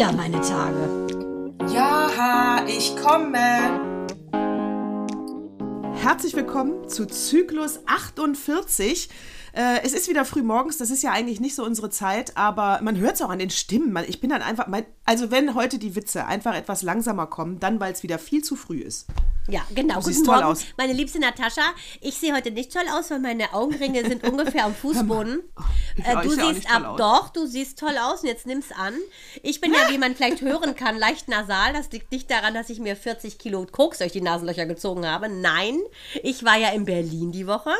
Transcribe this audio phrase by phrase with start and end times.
[0.00, 1.06] wieder meine Tage.
[1.74, 3.36] Ja, ich komme.
[5.92, 9.10] Herzlich willkommen zu Zyklus 48.
[9.52, 12.80] Äh, es ist wieder früh morgens, das ist ja eigentlich nicht so unsere Zeit, aber
[12.82, 13.94] man hört es auch an den Stimmen.
[14.08, 17.80] Ich bin dann einfach, mein, also wenn heute die Witze einfach etwas langsamer kommen, dann
[17.80, 19.06] weil es wieder viel zu früh ist.
[19.48, 19.94] Ja, genau.
[19.94, 20.64] Du Guten siehst toll Morgen, aus.
[20.76, 21.62] meine liebste Natascha.
[22.00, 25.42] Ich sehe heute nicht toll aus, weil meine Augenringe sind ungefähr am Fußboden.
[25.96, 26.98] Ich Äh, du siehst toll ab, aus.
[26.98, 28.94] doch, du siehst toll aus und jetzt nimm's an.
[29.42, 31.72] Ich bin ja, wie man vielleicht hören kann, leicht nasal.
[31.72, 35.28] Das liegt nicht daran, dass ich mir 40 Kilo Koks durch die Nasenlöcher gezogen habe.
[35.28, 35.80] Nein,
[36.22, 37.72] ich war ja in Berlin die Woche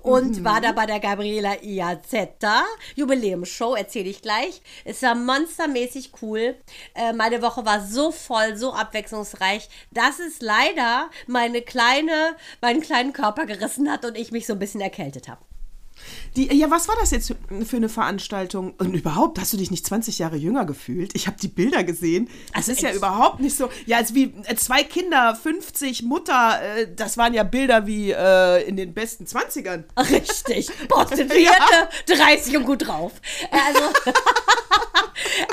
[0.00, 0.44] und Mhm.
[0.44, 2.62] war da bei der Gabriela Iazetta
[2.94, 4.62] Jubiläumsshow, erzähle ich gleich.
[4.86, 6.54] Es war monstermäßig cool.
[6.94, 13.12] Äh, meine Woche war so voll, so abwechslungsreich, dass es leider meine kleine, meinen kleinen
[13.12, 15.40] Körper gerissen hat und ich mich so ein bisschen erkältet habe.
[16.36, 17.34] Die, ja, was war das jetzt
[17.66, 18.74] für eine Veranstaltung?
[18.78, 21.14] Und überhaupt, hast du dich nicht 20 Jahre jünger gefühlt?
[21.14, 22.28] Ich habe die Bilder gesehen.
[22.48, 23.68] Das Also ist ja überhaupt nicht so.
[23.86, 28.66] Ja, als wie äh, zwei Kinder, 50, Mutter, äh, das waren ja Bilder wie äh,
[28.66, 29.84] in den besten 20ern.
[30.10, 30.70] Richtig.
[30.88, 33.12] Prostituierte, 30 und gut drauf.
[33.50, 33.80] Also,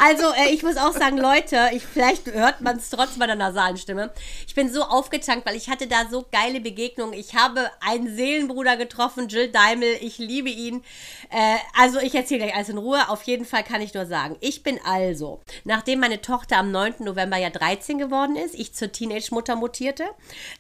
[0.02, 3.78] also äh, ich muss auch sagen, Leute, ich, vielleicht hört man es trotz meiner nasalen
[3.78, 4.12] Stimme.
[4.48, 7.14] Ich bin so aufgetankt, weil ich hatte da so geile Begegnungen.
[7.14, 9.98] Ich habe einen Seelenbruder getroffen, Jill Daimel.
[10.02, 10.84] Ich liebe ihn.
[11.30, 13.10] Äh, also ich erzähle gleich alles in Ruhe.
[13.10, 16.96] Auf jeden Fall kann ich nur sagen, ich bin also, nachdem meine Tochter am 9.
[17.00, 20.06] November ja 13 geworden ist, ich zur Teenage-Mutter mutierte.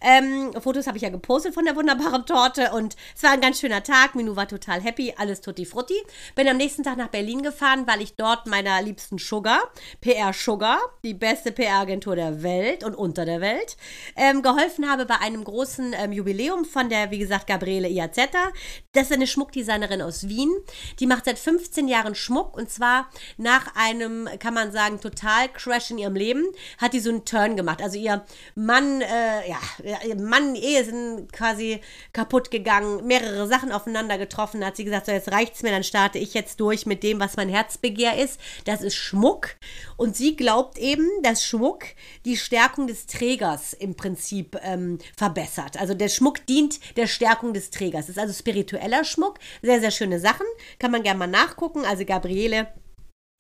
[0.02, 3.60] Ähm, Fotos habe ich ja gepostet von der wunderbaren Torte und es war ein ganz
[3.60, 4.16] schöner Tag.
[4.16, 5.96] Minu war total happy, alles tutti frutti.
[6.36, 9.62] Bin am nächsten Tag nach Berlin gefahren, weil ich dort meiner liebsten Sugar,
[10.02, 13.78] PR Sugar, die beste PR-Agentur der Welt und unter der Welt,
[14.18, 18.52] ähm, geholfen habe bei einem großen ähm, Jubiläum von der, wie gesagt, Gabriele Iazetta.
[18.92, 20.52] Das ist eine Schmuckdesignerin aus Wien.
[21.00, 25.92] Die macht seit 15 Jahren Schmuck und zwar nach einem, kann man sagen, total Crash
[25.92, 26.44] in ihrem Leben,
[26.78, 27.82] hat die so einen Turn gemacht.
[27.82, 28.26] Also ihr
[28.56, 29.60] Mann, äh, ja,
[30.06, 31.80] ihr Mann, Ehe sind quasi
[32.12, 34.66] kaputt gegangen, mehrere Sachen aufeinander getroffen.
[34.66, 37.38] Hat sie gesagt, so jetzt reicht's mir, dann starte ich jetzt durch mit dem, was
[37.38, 38.40] mein Herzbegehr ist.
[38.66, 39.56] Das ist Schmuck.
[39.96, 41.86] Und sie glaubt eben, dass Schmuck
[42.26, 45.80] die Stärkung des Trägers im Prinzip ähm, verbessert.
[45.80, 48.08] Also der Schmuck dient der Stärkung des Trägers.
[48.08, 49.40] Das ist also spiritueller Schmuck.
[49.62, 50.46] Sehr, sehr schöne Sachen.
[50.80, 51.86] Kann man gerne mal nachgucken.
[51.86, 52.68] Also Gabriele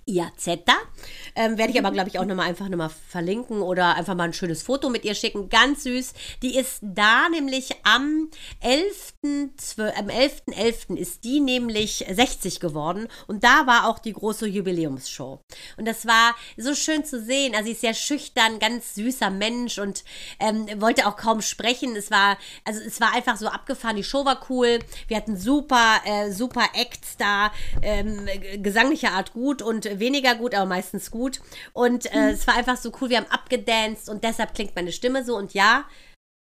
[0.07, 0.73] Iazetta.
[1.35, 4.33] Ähm, Werde ich aber, glaube ich, auch nochmal einfach nochmal verlinken oder einfach mal ein
[4.33, 5.49] schönes Foto mit ihr schicken.
[5.49, 6.13] Ganz süß.
[6.41, 8.29] Die ist da nämlich am
[8.63, 10.95] 11.12., am 11.11.
[10.95, 15.41] ist die nämlich 60 geworden und da war auch die große Jubiläumsshow.
[15.75, 17.53] Und das war so schön zu sehen.
[17.53, 20.03] Also sie ist sehr schüchtern, ganz süßer Mensch und
[20.39, 21.95] ähm, wollte auch kaum sprechen.
[21.95, 23.97] Es war, also es war einfach so abgefahren.
[23.97, 24.79] Die Show war cool.
[25.07, 27.51] Wir hatten super, äh, super Acts da,
[27.81, 28.27] ähm,
[28.61, 31.41] gesanglicher Art gut und weniger gut, aber meistens gut.
[31.73, 33.09] Und äh, es war einfach so cool.
[33.09, 35.35] Wir haben abgedanced und deshalb klingt meine Stimme so.
[35.35, 35.85] Und ja,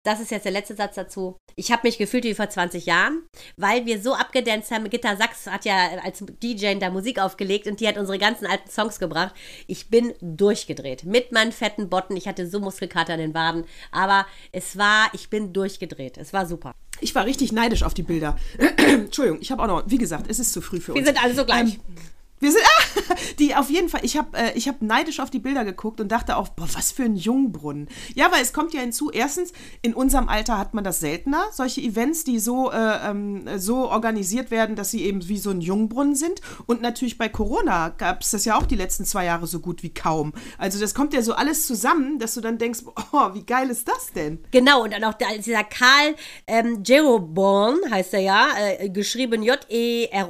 [0.07, 1.35] das ist jetzt der letzte Satz dazu.
[1.55, 3.23] Ich habe mich gefühlt wie vor 20 Jahren,
[3.57, 4.89] weil wir so abgedanced haben.
[4.89, 8.69] Gitta Sachs hat ja als DJ da Musik aufgelegt und die hat unsere ganzen alten
[8.69, 9.35] Songs gebracht.
[9.67, 12.15] Ich bin durchgedreht mit meinen fetten Botten.
[12.15, 16.17] Ich hatte so Muskelkater in den Waden, aber es war, ich bin durchgedreht.
[16.17, 16.73] Es war super.
[17.01, 18.37] Ich war richtig neidisch auf die Bilder.
[18.77, 21.07] Entschuldigung, ich habe auch noch, wie gesagt, es ist zu früh für Wir uns.
[21.07, 21.73] sind alle so gleich.
[21.73, 21.81] Ähm,
[22.39, 25.65] wir sind, ah, die auf jeden Fall, ich habe äh, hab neidisch auf die Bilder
[25.65, 27.87] geguckt und dachte auch, boah, was für ein Jungbrunnen.
[28.13, 31.81] Ja, weil es kommt ja hinzu, erstens, in unserem Alter hat man das seltener, solche
[31.81, 36.15] Events, die so, äh, ähm, so organisiert werden, dass sie eben wie so ein Jungbrunnen
[36.15, 36.41] sind.
[36.65, 39.81] Und natürlich bei Corona gab es das ja auch die letzten zwei Jahre so gut
[39.83, 40.33] wie kaum.
[40.57, 42.81] Also das kommt ja so alles zusammen, dass du dann denkst,
[43.11, 44.43] oh, wie geil ist das denn?
[44.51, 50.29] Genau, und dann auch dieser Karl ähm, Jeroboam heißt er ja, äh, geschrieben J-E-R-O-B-O-A-N.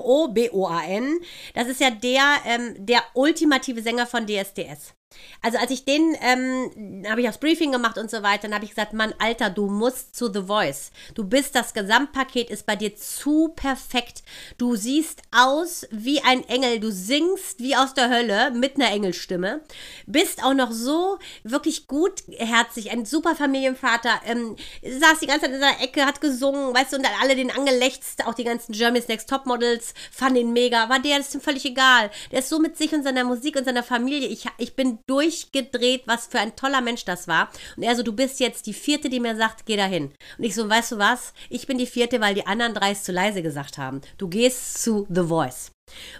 [1.53, 4.96] Das ist ja der, ähm, der ultimative Sänger von DSDS.
[5.41, 8.55] Also als ich den, ähm, habe ich auch das Briefing gemacht und so weiter, dann
[8.55, 10.91] habe ich gesagt, Mann, Alter, du musst zu The Voice.
[11.15, 14.23] Du bist, das Gesamtpaket ist bei dir zu perfekt.
[14.57, 19.61] Du siehst aus wie ein Engel, du singst wie aus der Hölle mit einer Engelstimme,
[20.05, 25.59] bist auch noch so wirklich gutherzig, ein super Familienvater, ähm, saß die ganze Zeit in
[25.59, 29.07] der Ecke, hat gesungen, weißt du, und dann alle den angelächzt, auch die ganzen Germany's
[29.07, 32.09] Next Topmodels, fanden ihn mega, war der, das ist ihm völlig egal.
[32.31, 34.27] Der ist so mit sich und seiner Musik und seiner Familie.
[34.27, 37.49] Ich, ich bin durchgedreht, was für ein toller Mensch das war.
[37.75, 40.13] Und er so, du bist jetzt die vierte, die mir sagt, geh dahin.
[40.37, 41.33] Und ich so, weißt du was?
[41.49, 44.01] Ich bin die vierte, weil die anderen drei es zu leise gesagt haben.
[44.17, 45.71] Du gehst zu The Voice.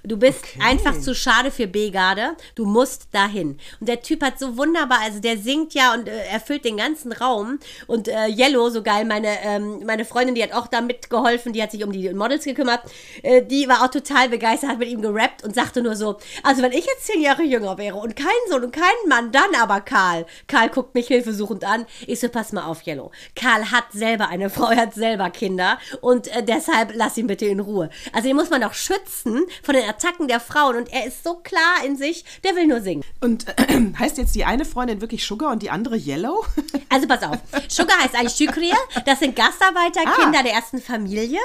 [0.03, 0.59] Du bist Okay.
[0.61, 2.35] einfach zu schade für B-Garde.
[2.55, 3.59] Du musst dahin.
[3.79, 7.11] Und der Typ hat so wunderbar, also der singt ja und äh, erfüllt den ganzen
[7.11, 7.59] Raum.
[7.87, 11.61] Und äh, Yellow, so geil, meine, ähm, meine Freundin, die hat auch da mitgeholfen, die
[11.61, 12.81] hat sich um die Models gekümmert.
[13.23, 16.61] Äh, die war auch total begeistert, hat mit ihm gerappt und sagte nur so: Also,
[16.61, 19.81] wenn ich jetzt zehn Jahre jünger wäre und kein Sohn und kein Mann, dann aber
[19.81, 20.25] Karl.
[20.47, 21.85] Karl guckt mich hilfesuchend an.
[22.05, 23.11] Ich so: Pass mal auf, Yellow.
[23.35, 27.45] Karl hat selber eine Frau, er hat selber Kinder und äh, deshalb lass ihn bitte
[27.45, 27.89] in Ruhe.
[28.13, 31.35] Also, den muss man doch schützen von den Attacken der Frauen und er ist so
[31.37, 33.03] klar in sich, der will nur singen.
[33.21, 33.53] Und äh,
[33.99, 36.45] heißt jetzt die eine Freundin wirklich Sugar und die andere Yellow?
[36.89, 37.37] Also pass auf.
[37.67, 38.75] Sugar heißt eigentlich Shukriya.
[39.05, 40.43] Das sind Gastarbeiterkinder Ah.
[40.43, 41.39] der ersten Familie.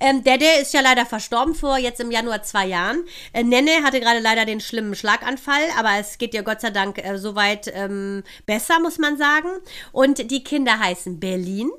[0.00, 3.04] Ähm, der, der ist ja leider verstorben vor jetzt im Januar zwei Jahren.
[3.32, 6.98] Äh, Nenne hatte gerade leider den schlimmen Schlaganfall, aber es geht ihr Gott sei Dank
[6.98, 9.48] äh, soweit ähm, besser, muss man sagen.
[9.92, 11.70] Und die Kinder heißen Berlin.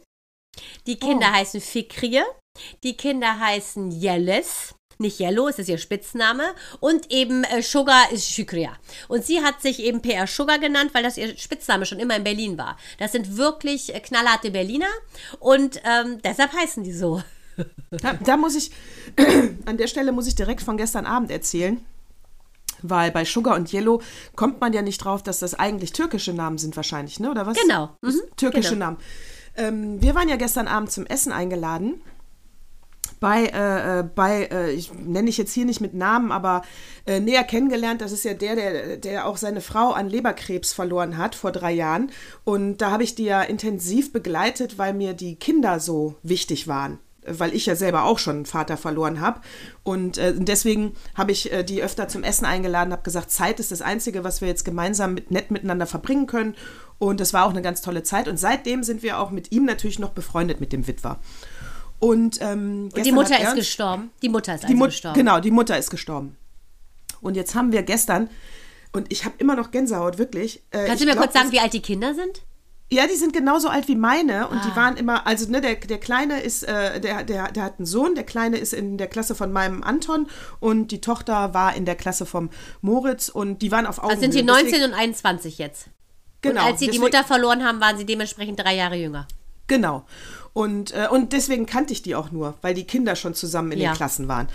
[0.88, 1.34] Die Kinder Oh.
[1.36, 2.22] heißen Fikrie.
[2.84, 4.74] Die Kinder heißen Yeles.
[5.02, 6.44] Nicht Yellow, es ist ihr Spitzname.
[6.80, 8.72] Und eben äh, Sugar ist Shukriya.
[9.08, 12.24] Und sie hat sich eben PR Sugar genannt, weil das ihr Spitzname schon immer in
[12.24, 12.78] Berlin war.
[13.00, 14.90] Das sind wirklich äh, knallharte Berliner
[15.40, 17.22] und ähm, deshalb heißen die so.
[17.92, 18.72] Da, da muss ich,
[19.66, 21.84] an der Stelle muss ich direkt von gestern Abend erzählen.
[22.84, 24.02] Weil bei Sugar und Yellow
[24.36, 27.30] kommt man ja nicht drauf, dass das eigentlich türkische Namen sind wahrscheinlich, ne?
[27.30, 27.58] Oder was?
[27.60, 27.96] Genau.
[28.02, 28.86] Mhm, Türkische genau.
[28.86, 28.98] Namen.
[29.56, 32.02] Ähm, wir waren ja gestern Abend zum Essen eingeladen.
[33.22, 36.64] Bei, äh, äh, bei äh, ich nenne ich jetzt hier nicht mit Namen, aber
[37.06, 41.18] äh, näher kennengelernt, das ist ja der, der, der auch seine Frau an Leberkrebs verloren
[41.18, 42.12] hat vor drei Jahren.
[42.46, 46.98] Und da habe ich die ja intensiv begleitet, weil mir die Kinder so wichtig waren
[47.24, 49.42] weil ich ja selber auch schon einen Vater verloren habe.
[49.84, 53.72] Und äh, deswegen habe ich äh, die öfter zum Essen eingeladen, habe gesagt, Zeit ist
[53.72, 56.56] das Einzige, was wir jetzt gemeinsam mit, nett miteinander verbringen können.
[56.98, 58.28] Und das war auch eine ganz tolle Zeit.
[58.28, 61.20] Und seitdem sind wir auch mit ihm natürlich noch befreundet, mit dem Witwer.
[62.02, 64.10] Und, ähm, Und die Mutter er ist gestorben.
[64.22, 65.18] Die Mutter ist die also Mut- gestorben.
[65.18, 66.36] Genau, die Mutter ist gestorben.
[67.22, 68.30] Und jetzt haben wir gestern,
[68.92, 70.62] und ich habe immer noch Gänsehaut, wirklich.
[70.72, 72.42] äh, Kannst du mir glaub, kurz sagen, wie alt die Kinder sind?
[72.94, 74.66] ja, die sind genauso alt wie meine und Ah.
[74.70, 77.86] die waren immer, also ne, der, der Kleine ist, äh, der, der, der hat einen
[77.86, 80.28] Sohn, der Kleine ist in der Klasse von meinem Anton
[80.60, 82.50] und die Tochter war in der Klasse vom
[82.82, 84.18] Moritz und die waren auf Augenhöhe.
[84.18, 85.86] Also sind die 19 Deswegen- und 21 jetzt.
[86.42, 89.26] genau, und als sie die deswegen- Mutter verloren haben, waren sie dementsprechend drei Jahre jünger.
[89.72, 90.04] Genau.
[90.52, 93.80] Und, äh, und deswegen kannte ich die auch nur, weil die Kinder schon zusammen in
[93.80, 93.92] Ja.
[93.92, 94.50] den Klassen waren.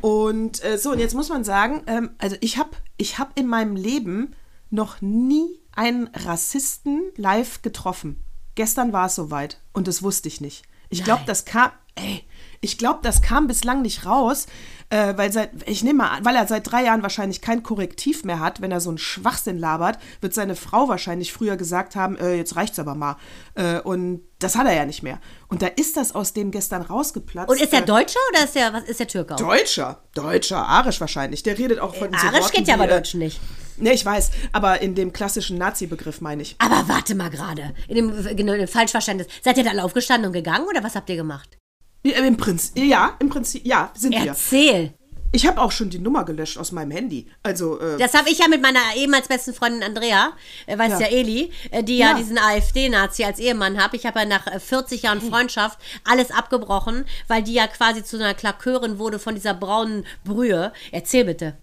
[0.00, 3.46] Und äh, so, und jetzt muss man sagen, ähm, also ich habe ich hab in
[3.46, 4.34] meinem Leben
[4.70, 8.20] noch nie einen Rassisten live getroffen.
[8.56, 10.64] Gestern war es soweit und das wusste ich nicht.
[10.90, 12.24] Ich glaube, das kam, ey,
[12.60, 14.46] ich glaube, das kam bislang nicht raus,
[14.90, 18.24] äh, weil seit, ich nehme mal an, weil er seit drei Jahren wahrscheinlich kein Korrektiv
[18.24, 22.16] mehr hat, wenn er so einen Schwachsinn labert, wird seine Frau wahrscheinlich früher gesagt haben,
[22.16, 23.16] äh, jetzt reicht's aber mal.
[23.54, 25.20] Äh, und das hat er ja nicht mehr.
[25.48, 27.50] Und da ist das aus dem gestern rausgeplatzt.
[27.50, 29.38] Und ist der äh, Deutscher oder ist der, was ist der Türke auch?
[29.38, 31.42] Deutscher, Deutscher, arisch wahrscheinlich.
[31.42, 33.40] Der redet auch von so Arisch Worten geht ja aber äh, Deutsch nicht.
[33.78, 36.56] Ne, ich weiß, aber in dem klassischen Nazi-Begriff meine ich.
[36.58, 37.74] Aber warte mal gerade.
[37.86, 39.28] In dem, genau, in dem Falschverständnis.
[39.42, 41.56] Seid ihr dann aufgestanden und gegangen oder was habt ihr gemacht?
[42.04, 44.28] Ja, Im Prinzip, ja, im Prinzip, ja, sind wir.
[44.28, 44.94] Erzähl.
[45.30, 47.26] Ich habe auch schon die Nummer gelöscht aus meinem Handy.
[47.42, 50.32] Also, äh, Das habe ich ja mit meiner ehemals besten Freundin Andrea,
[50.66, 51.00] äh, weiß ja.
[51.00, 51.06] Ja.
[51.08, 52.14] Eli, äh, die ja, Ja.
[52.14, 53.92] diesen AfD-Nazi als Ehemann hat.
[53.94, 58.16] Ich habe ja nach äh, 40 Jahren Freundschaft alles abgebrochen, weil die ja quasi zu
[58.16, 60.72] einer Klakeurin wurde von dieser braunen Brühe.
[60.92, 61.56] Erzähl bitte.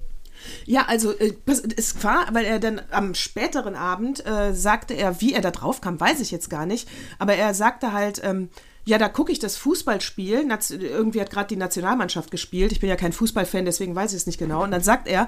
[0.66, 1.34] Ja, also äh,
[1.76, 5.82] es war, weil er dann am späteren Abend äh, sagte er, wie er da drauf
[5.82, 6.88] kam, weiß ich jetzt gar nicht.
[7.18, 8.50] Aber er sagte halt, ähm,
[8.86, 10.48] ja, da gucke ich das Fußballspiel.
[10.70, 12.72] Irgendwie hat gerade die Nationalmannschaft gespielt.
[12.72, 14.64] Ich bin ja kein Fußballfan, deswegen weiß ich es nicht genau.
[14.64, 15.28] Und dann sagt er,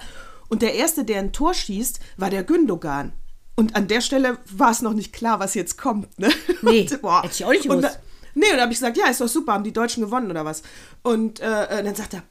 [0.49, 3.13] und der erste, der ein Tor schießt, war der Gündogan.
[3.55, 6.17] Und an der Stelle war es noch nicht klar, was jetzt kommt.
[6.19, 6.29] Ne?
[6.61, 7.23] Nee, Und, boah.
[7.23, 7.95] hätte ich auch nicht Und gewusst.
[7.95, 8.01] da-
[8.35, 10.45] Nee, und da habe ich gesagt, ja, ist doch super, haben die Deutschen gewonnen oder
[10.45, 10.61] was?
[11.01, 12.21] Und äh, äh, dann sagt er,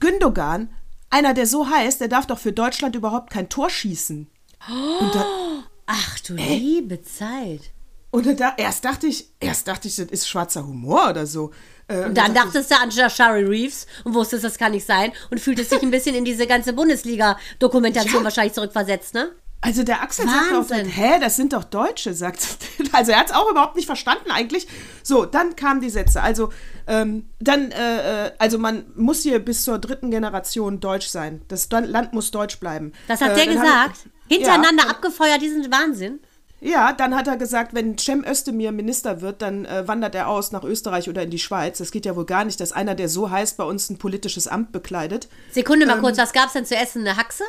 [0.00, 0.68] Gündogan,
[1.08, 4.28] einer, der so heißt, der darf doch für Deutschland überhaupt kein Tor schießen.
[5.00, 5.24] Und, da,
[5.86, 7.70] Ach du liebe Zeit.
[8.24, 11.50] Und da, erst dachte ich, erst dachte ich, das ist schwarzer Humor oder so.
[11.88, 15.12] Äh, Und dann dachte dachtest du an Shari Reeves und wusstest, das kann nicht sein
[15.30, 18.24] und fühltest dich ein bisschen in diese ganze Bundesliga-Dokumentation Ja.
[18.24, 19.30] wahrscheinlich zurückversetzt, ne?
[19.62, 20.86] Also der Axel sagt auch, Wahnsinn.
[20.86, 22.40] hä, das sind doch Deutsche, sagt
[22.92, 24.68] Also er hat es auch überhaupt nicht verstanden eigentlich.
[25.02, 26.22] So, dann kamen die Sätze.
[26.22, 26.52] Also,
[26.86, 31.40] ähm, dann, äh, äh, also man muss hier bis zur dritten Generation deutsch sein.
[31.48, 32.92] Das Land muss deutsch bleiben.
[33.08, 33.66] Das hat Äh, der gesagt.
[33.66, 36.20] haben- Hintereinander Ja, abgefeuert, diesen Wahnsinn.
[36.60, 40.52] Ja, dann hat er gesagt, wenn Cem Özdemir Minister wird, dann äh, wandert er aus
[40.52, 41.78] nach Österreich oder in die Schweiz.
[41.78, 44.48] Das geht ja wohl gar nicht, dass einer, der so heißt, bei uns ein politisches
[44.48, 45.28] Amt bekleidet.
[45.50, 45.90] Sekunde Ähm.
[45.90, 47.06] mal kurz, was gab's denn zu essen?
[47.06, 47.44] Eine Haxe?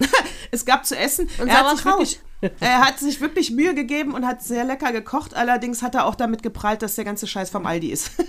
[0.50, 1.28] Es gab zu essen.
[1.38, 2.20] Und er, hat sich wirklich,
[2.60, 5.34] er hat sich wirklich Mühe gegeben und hat sehr lecker gekocht.
[5.34, 8.12] Allerdings hat er auch damit geprahlt, dass der ganze Scheiß vom Aldi ist.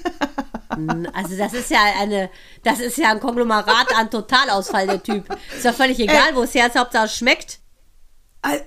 [1.13, 2.29] Also das ist ja eine,
[2.63, 5.25] das ist ja ein Konglomerat an Totalausfall, der Typ.
[5.53, 7.59] Ist doch völlig egal, wo es Hauptsache es schmeckt.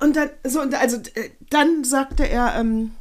[0.00, 2.92] Und dann, so, also, äh, dann sagte er, ähm,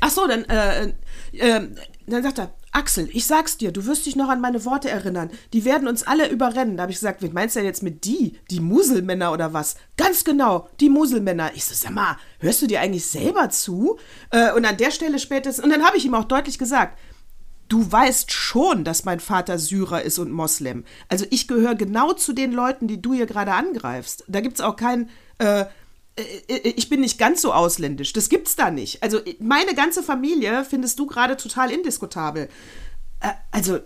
[0.00, 0.92] ach so, dann, äh,
[1.32, 1.68] äh,
[2.06, 5.30] dann sagt er, Axel, ich sag's dir, du wirst dich noch an meine Worte erinnern.
[5.52, 6.76] Die werden uns alle überrennen.
[6.76, 8.36] Da habe ich gesagt, wen meinst du denn jetzt mit die?
[8.50, 9.76] Die Muselmänner oder was?
[9.96, 11.52] Ganz genau, die Muselmänner.
[11.54, 13.98] Ich so, sag mal, hörst du dir eigentlich selber zu?
[14.30, 16.98] Äh, und an der Stelle spätestens, und dann habe ich ihm auch deutlich gesagt,
[17.66, 20.84] Du weißt schon, dass mein Vater Syrer ist und Moslem.
[21.08, 24.24] Also ich gehöre genau zu den Leuten, die du hier gerade angreifst.
[24.28, 25.64] Da gibt's auch kein, äh,
[26.16, 28.12] äh, ich bin nicht ganz so ausländisch.
[28.12, 29.02] Das gibt's da nicht.
[29.02, 32.48] Also meine ganze Familie findest du gerade total indiskutabel.
[33.20, 33.80] Äh, also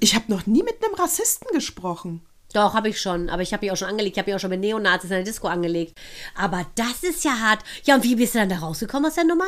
[0.00, 2.22] ich habe noch nie mit einem Rassisten gesprochen.
[2.52, 3.28] Doch, habe ich schon.
[3.28, 4.16] Aber ich habe mich auch schon angelegt.
[4.16, 5.92] Ich habe mich auch schon mit Neonazis in der Disco angelegt.
[6.34, 7.62] Aber das ist ja hart.
[7.84, 9.44] Ja, und wie bist du dann da rausgekommen aus der Nummer?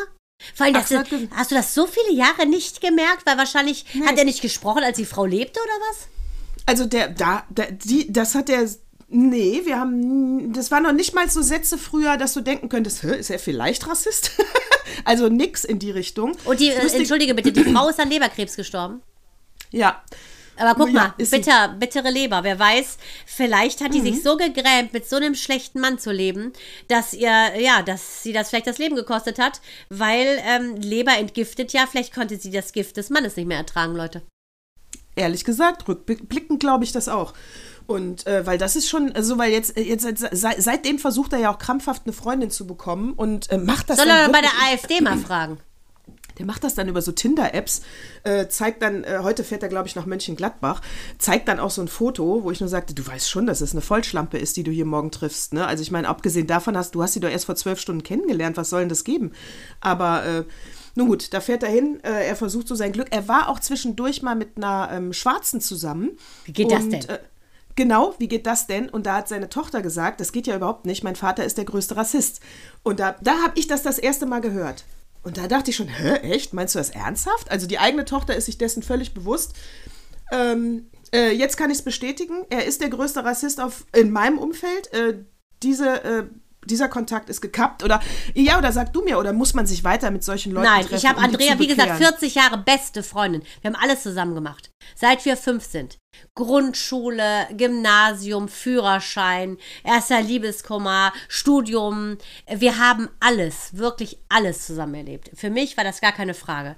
[0.55, 3.25] Vor allem, hat ge- hast du das so viele Jahre nicht gemerkt?
[3.26, 6.09] Weil wahrscheinlich hat er nicht gesprochen, als die Frau lebte oder was?
[6.67, 8.69] Also der, da, der, die, das hat der.
[9.12, 10.52] Nee, wir haben.
[10.52, 13.88] Das waren noch nicht mal so Sätze früher, dass du denken könntest, ist er vielleicht
[13.88, 14.31] Rassist?
[15.05, 16.37] also nix in die Richtung.
[16.45, 19.02] Und die, äh, Lustig- entschuldige bitte, die Frau ist an Leberkrebs gestorben.
[19.73, 20.02] Ja.
[20.57, 22.45] Aber guck Ja, mal, bitter, bittere Leber.
[22.45, 24.05] Wer weiß, vielleicht hat die Mhm.
[24.05, 26.52] sich so gegrämt, mit so einem schlechten Mann zu leben,
[26.87, 31.73] dass ihr, ja, dass sie das vielleicht das Leben gekostet hat, weil ähm, Leber entgiftet
[31.73, 31.87] ja.
[31.90, 34.23] Vielleicht konnte sie das Gift des Mannes nicht mehr ertragen, Leute.
[35.17, 37.33] Ehrlich gesagt, rückblickend glaube ich das auch.
[37.91, 41.41] Und äh, weil das ist schon, also weil jetzt, äh, jetzt seit, seitdem versucht er
[41.41, 44.53] ja auch krampfhaft eine Freundin zu bekommen und äh, macht das Soll er bei der
[44.65, 45.59] AfD mal fragen?
[46.39, 47.83] Der macht das dann über so Tinder-Apps,
[48.23, 50.83] äh, zeigt dann, äh, heute fährt er, glaube ich, nach Mönchengladbach,
[51.19, 53.73] zeigt dann auch so ein Foto, wo ich nur sagte, du weißt schon, dass es
[53.73, 55.53] eine Vollschlampe ist, die du hier morgen triffst.
[55.53, 55.67] Ne?
[55.67, 58.57] Also ich meine, abgesehen davon hast du hast sie doch erst vor zwölf Stunden kennengelernt,
[58.57, 59.33] was soll denn das geben?
[59.81, 60.45] Aber äh,
[60.95, 63.09] nun gut, da fährt er hin, äh, er versucht so sein Glück.
[63.11, 66.13] Er war auch zwischendurch mal mit einer ähm, Schwarzen zusammen.
[66.45, 67.19] Wie geht das Und, denn?
[67.77, 68.89] Genau, wie geht das denn?
[68.89, 71.65] Und da hat seine Tochter gesagt, das geht ja überhaupt nicht, mein Vater ist der
[71.65, 72.41] größte Rassist.
[72.83, 74.85] Und da, da habe ich das das erste Mal gehört.
[75.23, 76.55] Und da dachte ich schon, hä, echt?
[76.55, 77.50] Meinst du das ernsthaft?
[77.50, 79.55] Also die eigene Tochter ist sich dessen völlig bewusst.
[80.33, 84.39] Ähm, äh, jetzt kann ich es bestätigen, er ist der größte Rassist auf, in meinem
[84.39, 84.93] Umfeld.
[84.93, 85.25] Äh,
[85.62, 86.25] diese, äh,
[86.65, 87.83] dieser Kontakt ist gekappt.
[87.83, 88.00] Oder
[88.35, 90.97] ja, oder sag du mir, oder muss man sich weiter mit solchen Leuten Nein, treffen?
[90.97, 92.12] ich habe um Andrea, wie gesagt, bekehren?
[92.12, 93.43] 40 Jahre beste Freundin.
[93.61, 94.70] Wir haben alles zusammen gemacht.
[94.95, 95.99] Seit wir fünf sind.
[96.35, 102.19] Grundschule, Gymnasium, Führerschein, erster Liebeskummer, Studium.
[102.49, 105.31] Wir haben alles, wirklich alles zusammen erlebt.
[105.35, 106.77] Für mich war das gar keine Frage.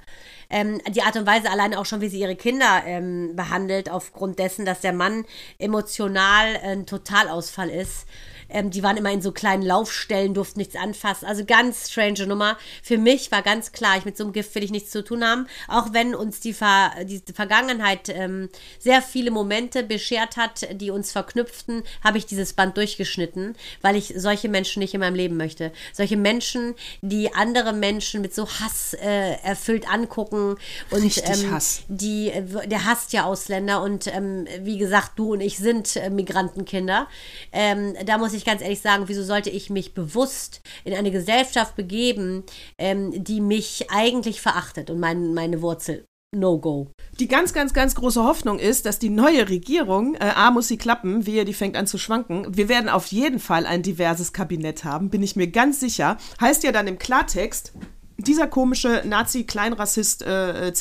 [0.50, 4.38] Ähm, die Art und Weise alleine auch schon, wie sie ihre Kinder ähm, behandelt, aufgrund
[4.38, 5.24] dessen, dass der Mann
[5.58, 8.06] emotional ein Totalausfall ist.
[8.52, 11.26] Ähm, die waren immer in so kleinen Laufstellen, durften nichts anfassen.
[11.26, 12.56] Also ganz strange Nummer.
[12.82, 15.24] Für mich war ganz klar, ich mit so einem Gift will ich nichts zu tun
[15.24, 15.46] haben.
[15.68, 21.12] Auch wenn uns die, Ver die Vergangenheit ähm, sehr viele Momente beschert hat, die uns
[21.12, 25.72] verknüpften, habe ich dieses Band durchgeschnitten, weil ich solche Menschen nicht in meinem Leben möchte.
[25.92, 30.56] Solche Menschen, die andere Menschen mit so Hass äh, erfüllt angucken
[30.90, 31.82] und Richtig ähm, Hass.
[31.88, 32.32] die,
[32.66, 37.08] der hasst ja Ausländer und ähm, wie gesagt, du und ich sind äh, Migrantenkinder.
[37.52, 41.76] Ähm, da muss ich ganz ehrlich sagen, wieso sollte ich mich bewusst in eine Gesellschaft
[41.76, 42.44] begeben,
[42.78, 46.04] ähm, die mich eigentlich verachtet und mein, meine Wurzel.
[46.34, 46.90] No go.
[47.20, 50.78] Die ganz, ganz, ganz große Hoffnung ist, dass die neue Regierung, äh, A muss sie
[50.78, 52.46] klappen, wehe, die fängt an zu schwanken.
[52.56, 56.16] Wir werden auf jeden Fall ein diverses Kabinett haben, bin ich mir ganz sicher.
[56.40, 57.74] Heißt ja dann im Klartext,
[58.16, 60.72] dieser komische Nazi-Kleinrassist, äh, äh,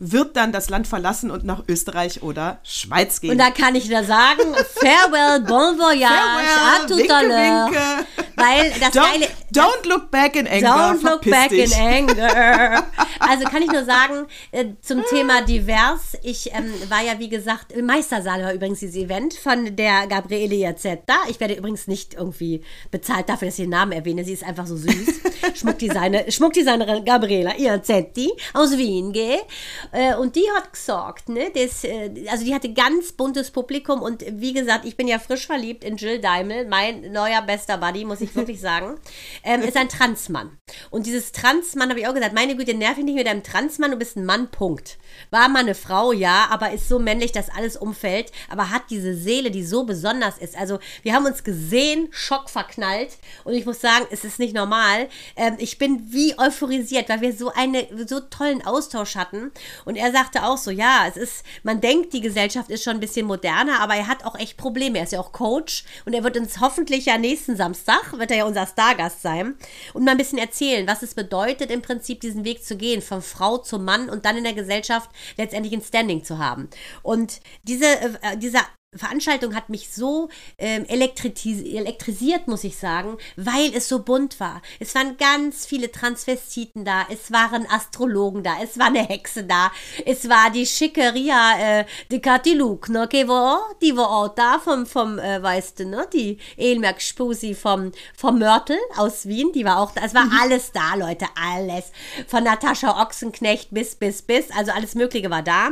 [0.00, 3.32] wird dann das Land verlassen und nach Österreich oder Schweiz gehen.
[3.32, 4.42] Und da kann ich nur sagen,
[4.74, 8.06] farewell, bon voyage, à Farewell, tout winke, à winke.
[8.36, 9.28] Weil das don't, Geile...
[9.52, 10.66] don't look back in anger.
[10.66, 11.72] Don't look verpiss back dich.
[11.72, 12.82] in anger.
[13.22, 17.70] Also kann ich nur sagen, äh, zum Thema divers, ich ähm, war ja wie gesagt,
[17.70, 21.14] im Meistersaal war übrigens dieses Event von der Gabriele Iazetta.
[21.28, 24.24] Ich werde übrigens nicht irgendwie bezahlt dafür, dass ich den Namen erwähne.
[24.24, 25.20] Sie ist einfach so süß.
[25.54, 29.38] Schmuckdesigner, Schmuckdesignerin Gabriela Iazetti aus Wien, gell?
[29.92, 34.24] Äh, Und die hat gesagt, ne, das, äh, also die hatte ganz buntes Publikum und
[34.28, 38.20] wie gesagt, ich bin ja frisch verliebt in Jill Daimel, mein neuer bester Buddy, muss
[38.22, 38.98] ich wirklich sagen,
[39.42, 40.58] ähm, ist ein Transmann.
[40.90, 43.90] Und dieses Transmann habe ich auch gesagt, meine Güte, nerv ich nicht mit einem Transmann,
[43.90, 44.98] du bist ein Mann, Punkt.
[45.30, 49.14] War mal eine Frau, ja, aber ist so männlich, dass alles umfällt, aber hat diese
[49.14, 50.56] Seele, die so besonders ist.
[50.56, 55.08] Also wir haben uns gesehen, schockverknallt und ich muss sagen, es ist nicht normal.
[55.36, 59.50] ähm, ich bin wie euphorisiert, weil wir so einen so tollen Austausch hatten.
[59.84, 63.00] Und er sagte auch so, ja, es ist, man denkt, die Gesellschaft ist schon ein
[63.00, 64.98] bisschen moderner, aber er hat auch echt Probleme.
[64.98, 68.38] Er ist ja auch Coach und er wird uns hoffentlich ja nächsten Samstag, wird er
[68.38, 69.29] ja unser Stargast sein,
[69.94, 73.22] und mal ein bisschen erzählen, was es bedeutet, im Prinzip diesen Weg zu gehen, von
[73.22, 76.68] Frau zu Mann und dann in der Gesellschaft letztendlich ein Standing zu haben.
[77.02, 78.62] Und diese, äh, dieser
[78.96, 84.62] Veranstaltung hat mich so ähm, elektrisiert, muss ich sagen, weil es so bunt war.
[84.80, 89.70] Es waren ganz viele Transvestiten da, es waren Astrologen da, es war eine Hexe da,
[90.04, 94.84] es war die Schickeria äh, de Catiluk, ne, die war, die war auch da vom,
[94.86, 99.78] vom äh, weißt du, ne, die Elmerk Spusi vom, vom Mörtel aus Wien, die war
[99.78, 100.00] auch da.
[100.04, 100.36] Es war mhm.
[100.42, 101.92] alles da, Leute, alles.
[102.26, 105.68] Von Natascha Ochsenknecht bis, bis, bis, also alles Mögliche war da.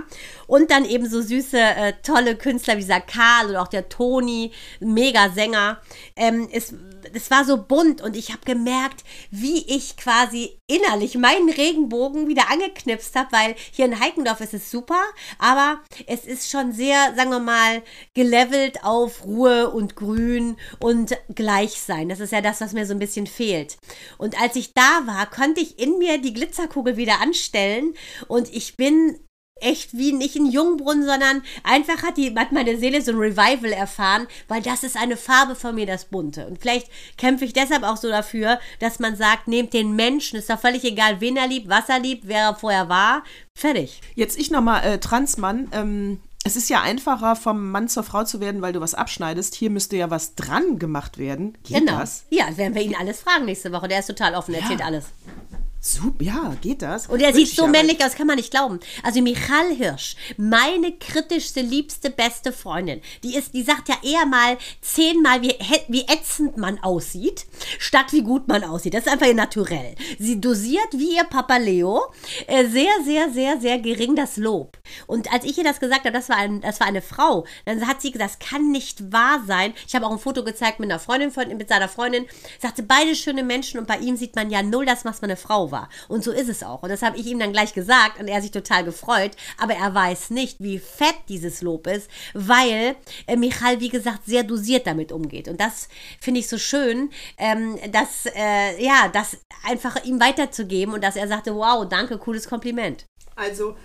[0.47, 4.53] Und dann eben so süße, äh, tolle Künstler wie dieser Karl oder auch der Toni,
[4.79, 5.81] mega Sänger.
[6.15, 6.73] Ähm, es,
[7.13, 12.51] es war so bunt und ich habe gemerkt, wie ich quasi innerlich meinen Regenbogen wieder
[12.51, 15.03] angeknipst habe, weil hier in Heikendorf ist es super,
[15.39, 17.83] aber es ist schon sehr, sagen wir mal,
[18.15, 22.09] gelevelt auf Ruhe und Grün und Gleichsein.
[22.09, 23.79] Das ist ja das, was mir so ein bisschen fehlt.
[24.19, 27.95] Und als ich da war, konnte ich in mir die Glitzerkugel wieder anstellen
[28.29, 29.19] und ich bin
[29.61, 33.73] echt wie nicht ein Jungbrunnen, sondern einfach hat, die, hat meine Seele so ein Revival
[33.73, 36.47] erfahren, weil das ist eine Farbe von mir, das Bunte.
[36.47, 40.51] Und vielleicht kämpfe ich deshalb auch so dafür, dass man sagt, nehmt den Menschen, ist
[40.51, 43.23] doch völlig egal, wen er liebt, was er liebt, wer er vorher war,
[43.55, 44.01] fertig.
[44.15, 48.41] Jetzt ich nochmal, äh, Transmann, ähm, es ist ja einfacher, vom Mann zur Frau zu
[48.41, 49.55] werden, weil du was abschneidest.
[49.55, 51.59] Hier müsste ja was dran gemacht werden.
[51.65, 51.99] Geht genau.
[51.99, 52.25] das?
[52.31, 53.89] Ja, werden wir ihn alles fragen nächste Woche.
[53.89, 54.87] Der ist total offen, erzählt ja.
[54.87, 55.07] alles.
[55.81, 57.07] Super, ja, geht das?
[57.07, 58.81] Und er sieht so männlich aus, kann man nicht glauben.
[59.05, 64.59] Also Michal Hirsch, meine kritischste, liebste, beste Freundin, die ist, die sagt ja eher mal
[64.81, 65.55] zehnmal, wie,
[65.87, 67.47] wie ätzend man aussieht,
[67.79, 68.95] statt wie gut man aussieht.
[68.95, 69.95] Das ist einfach ihr Naturell.
[70.19, 72.13] Sie dosiert wie ihr Papa Leo
[72.49, 74.79] äh, sehr, sehr, sehr, sehr gering das Lob.
[75.07, 77.87] Und als ich ihr das gesagt habe, das war, ein, das war eine Frau, dann
[77.87, 79.75] hat sie gesagt, das kann nicht wahr sein.
[79.87, 82.27] Ich habe auch ein Foto gezeigt mit einer Freundin, von, mit seiner Freundin,
[82.61, 85.37] sagte, beide schöne Menschen und bei ihm sieht man ja null das, was man eine
[85.37, 85.89] Frau war.
[86.09, 86.83] Und so ist es auch.
[86.83, 89.33] Und das habe ich ihm dann gleich gesagt und er hat sich total gefreut.
[89.59, 94.45] Aber er weiß nicht, wie fett dieses Lob ist, weil äh, Michal, wie gesagt, sehr
[94.45, 95.49] dosiert damit umgeht.
[95.49, 95.89] Und das
[96.21, 101.29] finde ich so schön, ähm, dass, äh, ja, das einfach ihm weiterzugeben und dass er
[101.29, 103.07] sagte, wow, danke, cooles Kompliment.
[103.37, 103.77] Also,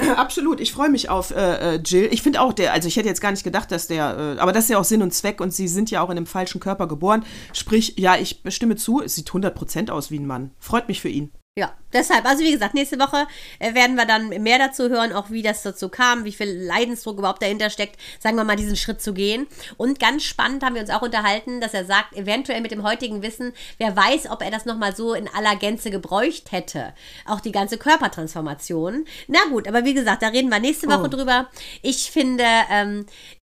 [0.16, 2.08] Absolut, ich freue mich auf äh, äh, Jill.
[2.10, 4.52] Ich finde auch, der, also ich hätte jetzt gar nicht gedacht, dass der, äh, aber
[4.52, 6.60] das ist ja auch Sinn und Zweck und sie sind ja auch in einem falschen
[6.60, 7.24] Körper geboren.
[7.52, 10.52] Sprich, ja, ich stimme zu, es sieht 100% aus wie ein Mann.
[10.58, 11.32] Freut mich für ihn.
[11.54, 13.26] Ja, deshalb, also wie gesagt, nächste Woche
[13.58, 17.18] äh, werden wir dann mehr dazu hören, auch wie das dazu kam, wie viel Leidensdruck
[17.18, 19.46] überhaupt dahinter steckt, sagen wir mal, diesen Schritt zu gehen.
[19.76, 23.20] Und ganz spannend haben wir uns auch unterhalten, dass er sagt, eventuell mit dem heutigen
[23.20, 26.94] Wissen, wer weiß, ob er das nochmal so in aller Gänze gebräucht hätte.
[27.26, 29.04] Auch die ganze Körpertransformation.
[29.28, 31.08] Na gut, aber wie gesagt, da reden wir nächste Woche oh.
[31.08, 31.50] drüber.
[31.82, 33.04] Ich finde, ähm,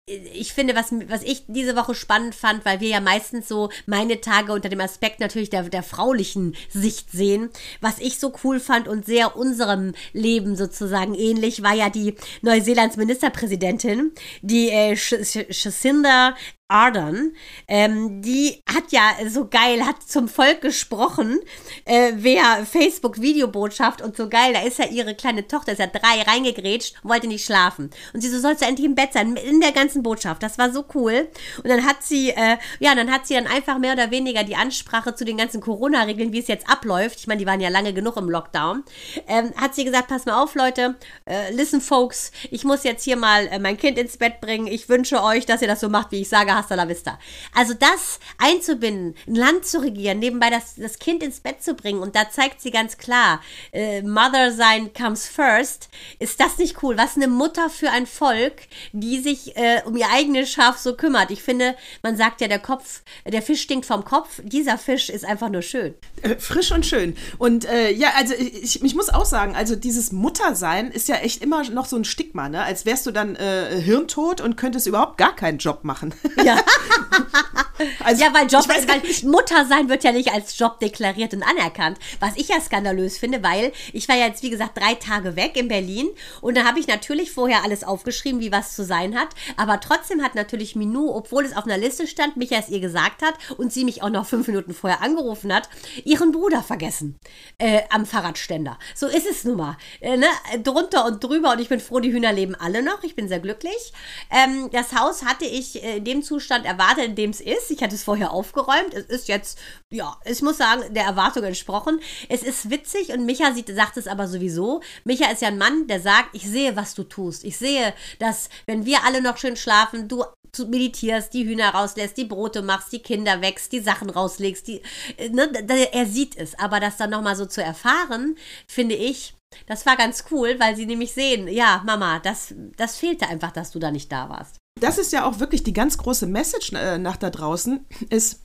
[0.08, 4.22] ich finde, was, was ich diese Woche spannend fand, weil wir ja meistens so meine
[4.22, 7.50] Tage unter dem Aspekt natürlich der, der fraulichen Sicht sehen.
[7.82, 12.96] Was ich so cool fand und sehr unserem Leben sozusagen ähnlich, war ja die Neuseelands
[12.96, 16.36] Ministerpräsidentin, die äh, Jacinda
[16.67, 17.34] Ardern,
[17.67, 21.39] ähm, die hat ja so geil, hat zum Volk gesprochen,
[21.86, 26.21] äh, wer Facebook-Videobotschaft und so geil, da ist ja ihre kleine Tochter, ist ja drei,
[26.21, 27.89] reingegrätscht wollte nicht schlafen.
[28.13, 30.43] Und sie so, sollst du endlich im Bett sein, in der ganzen Botschaft.
[30.43, 31.30] Das war so cool.
[31.58, 34.56] Und dann hat sie, äh, ja, dann hat sie dann einfach mehr oder weniger die
[34.56, 37.19] Ansprache zu den ganzen Corona-Regeln, wie es jetzt abläuft.
[37.19, 38.84] Ich meine, die waren ja lange genug im Lockdown.
[39.27, 43.17] Ähm, hat sie gesagt, pass mal auf, Leute, äh, listen, folks, ich muss jetzt hier
[43.17, 44.67] mal äh, mein Kind ins Bett bringen.
[44.67, 47.20] Ich wünsche euch, dass ihr das so macht, wie ich sage, hasta la vista.
[47.54, 52.02] Also das einzubinden, ein Land zu regieren, nebenbei das, das Kind ins Bett zu bringen
[52.02, 53.41] und da zeigt sie ganz klar,
[53.72, 55.89] äh, Mother sein comes first.
[56.20, 56.98] Ist das nicht cool?
[56.98, 58.54] Was eine Mutter für ein Volk,
[58.91, 61.32] die sich äh, um ihr eigenes Schaf so kümmert.
[61.32, 64.41] Ich finde, man sagt ja, der Kopf, der Fisch stinkt vom Kopf.
[64.43, 65.93] Dieser Fisch ist einfach nur schön.
[66.22, 67.15] Äh, frisch und schön.
[67.38, 71.43] Und äh, ja, also ich, ich muss auch sagen, also dieses Muttersein ist ja echt
[71.43, 72.63] immer noch so ein Stigma, ne?
[72.63, 76.13] Als wärst du dann äh, hirntot und könntest überhaupt gar keinen Job machen.
[76.43, 76.46] Ja.
[78.03, 81.97] also, ja, weil, Job, weil Mutter sein wird ja nicht als Job deklariert und anerkannt.
[82.19, 85.55] Was ich ja skandalös finde, weil ich war ja jetzt, wie gesagt, drei Tage weg
[85.55, 86.07] in Berlin
[86.41, 89.29] und da habe ich natürlich vorher alles aufgeschrieben, wie was zu sein hat.
[89.55, 93.21] Aber trotzdem hat natürlich Minou, obwohl es auf einer Liste stand, mich erst ihr gesagt
[93.21, 95.69] hat und sie mich auch noch fünf Minuten vorher angerufen hat,
[96.03, 97.19] ihren Bruder vergessen
[97.57, 98.77] äh, am Fahrradständer.
[98.95, 99.77] So ist es nun mal.
[100.01, 100.27] Äh, ne?
[100.63, 103.03] Drunter und drüber und ich bin froh, die Hühner leben alle noch.
[103.03, 103.93] Ich bin sehr glücklich.
[104.31, 107.71] Ähm, das Haus hatte ich äh, in dem Zustand erwartet, in dem es ist.
[107.71, 108.93] ich hatte es vorher aufgeräumt.
[108.93, 109.60] Es ist jetzt,
[109.91, 112.00] ja, ich muss sagen, der Erwartung entsprochen.
[112.30, 114.82] Es ist witzig und Micha sieht, sagt es aber sowieso.
[115.04, 117.43] Micha ist ja ein Mann, der sagt, ich sehe, was du tust.
[117.43, 120.23] Ich sehe, dass, wenn wir alle noch schön schlafen, du
[120.65, 124.82] meditierst, die Hühner rauslässt, die Brote machst, die Kinder wächst, die Sachen rauslegst, die,
[125.30, 125.52] ne,
[125.91, 126.58] er sieht es.
[126.58, 130.86] Aber das dann nochmal so zu erfahren, finde ich, das war ganz cool, weil sie
[130.86, 134.58] nämlich sehen, ja, Mama, das, das fehlte einfach, dass du da nicht da warst.
[134.80, 138.42] Das ist ja auch wirklich die ganz große Message äh, nach da draußen, ist,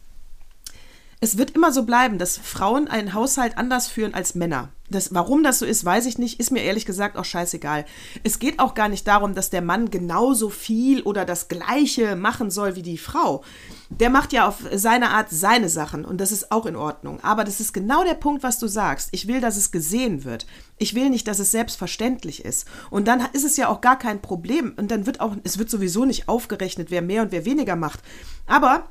[1.22, 4.70] es wird immer so bleiben, dass Frauen einen Haushalt anders führen als Männer.
[4.90, 7.85] Das, warum das so ist, weiß ich nicht, ist mir ehrlich gesagt auch scheißegal.
[8.24, 12.50] Es geht auch gar nicht darum, dass der Mann genauso viel oder das Gleiche machen
[12.50, 13.44] soll wie die Frau.
[13.88, 17.20] Der macht ja auf seine Art seine Sachen und das ist auch in Ordnung.
[17.22, 19.11] Aber das ist genau der Punkt, was du sagst.
[19.12, 20.44] Ich will, dass es gesehen wird.
[20.76, 22.66] Ich will nicht, dass es selbstverständlich ist.
[22.90, 24.74] Und dann ist es ja auch gar kein Problem.
[24.76, 28.00] Und dann wird auch, es wird sowieso nicht aufgerechnet, wer mehr und wer weniger macht.
[28.48, 28.88] Aber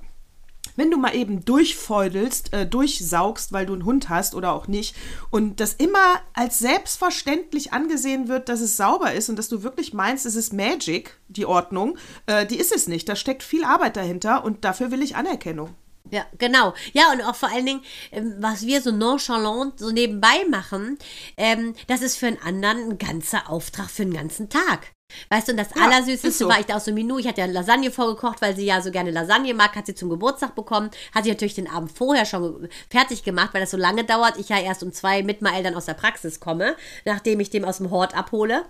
[0.81, 4.95] wenn du mal eben durchfeudelst, äh, durchsaugst, weil du einen Hund hast oder auch nicht,
[5.29, 9.93] und das immer als selbstverständlich angesehen wird, dass es sauber ist und dass du wirklich
[9.93, 13.07] meinst, es ist Magic, die Ordnung, äh, die ist es nicht.
[13.07, 15.75] Da steckt viel Arbeit dahinter und dafür will ich Anerkennung.
[16.09, 16.73] Ja, genau.
[16.93, 20.97] Ja, und auch vor allen Dingen, ähm, was wir so nonchalant so nebenbei machen,
[21.37, 24.93] ähm, das ist für einen anderen ein ganzer Auftrag für den ganzen Tag.
[25.29, 26.49] Weißt du, und das ja, Allersüßeste so.
[26.49, 27.17] war ich da aus so Minu.
[27.17, 30.09] Ich hatte ja Lasagne vorgekocht, weil sie ja so gerne Lasagne mag, hat sie zum
[30.09, 30.89] Geburtstag bekommen.
[31.13, 34.37] Hat sie natürlich den Abend vorher schon fertig gemacht, weil das so lange dauert.
[34.37, 37.65] Ich ja erst um zwei mit Mael dann aus der Praxis komme, nachdem ich dem
[37.65, 38.65] aus dem Hort abhole.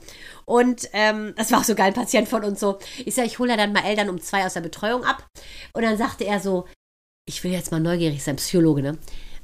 [0.46, 2.80] Und ähm, das war auch so geil, ein Patient von uns so.
[3.06, 5.26] Ich sage, ich hole ja dann Mael dann um zwei aus der Betreuung ab.
[5.74, 6.66] Und dann sagte er so,
[7.28, 8.98] ich will jetzt mal neugierig sein, Psychologe, ne?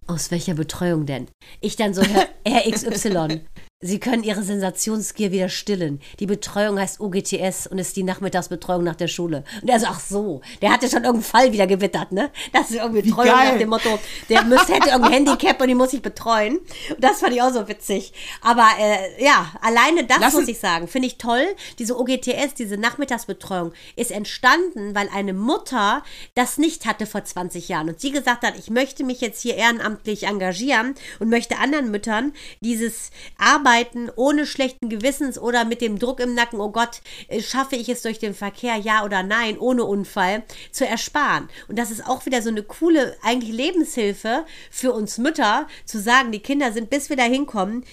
[0.07, 1.27] Aus welcher Betreuung denn?
[1.61, 3.41] Ich dann so, Herr RXY.
[3.79, 6.01] Sie können Ihre Sensationsgier wieder stillen.
[6.19, 9.43] Die Betreuung heißt OGTS und ist die Nachmittagsbetreuung nach der Schule.
[9.61, 12.31] Und er so, ach so, der hatte schon irgendeinen Fall wieder gewittert, ne?
[12.53, 15.93] Das ist irgendwie Betreuung nach dem Motto, der müsste, hätte irgendein Handicap und die muss
[15.93, 16.57] ich betreuen.
[16.89, 18.13] Und das fand ich auch so witzig.
[18.41, 21.45] Aber äh, ja, alleine das Lassen muss ich sagen, finde ich toll.
[21.77, 26.01] Diese OGTS, diese Nachmittagsbetreuung ist entstanden, weil eine Mutter
[26.33, 29.53] das nicht hatte vor 20 Jahren und sie gesagt hat, ich möchte mich jetzt hier
[29.53, 35.99] ehrenamtlich engagieren und möchte anderen Müttern dieses Arbeit arbeiten, ohne schlechten Gewissens oder mit dem
[35.99, 39.57] Druck im Nacken, oh Gott, äh, schaffe ich es durch den Verkehr, ja oder nein,
[39.57, 41.49] ohne Unfall, zu ersparen.
[41.67, 46.31] Und das ist auch wieder so eine coole, eigentlich Lebenshilfe für uns Mütter, zu sagen,
[46.31, 47.83] die Kinder sind, bis wir da hinkommen,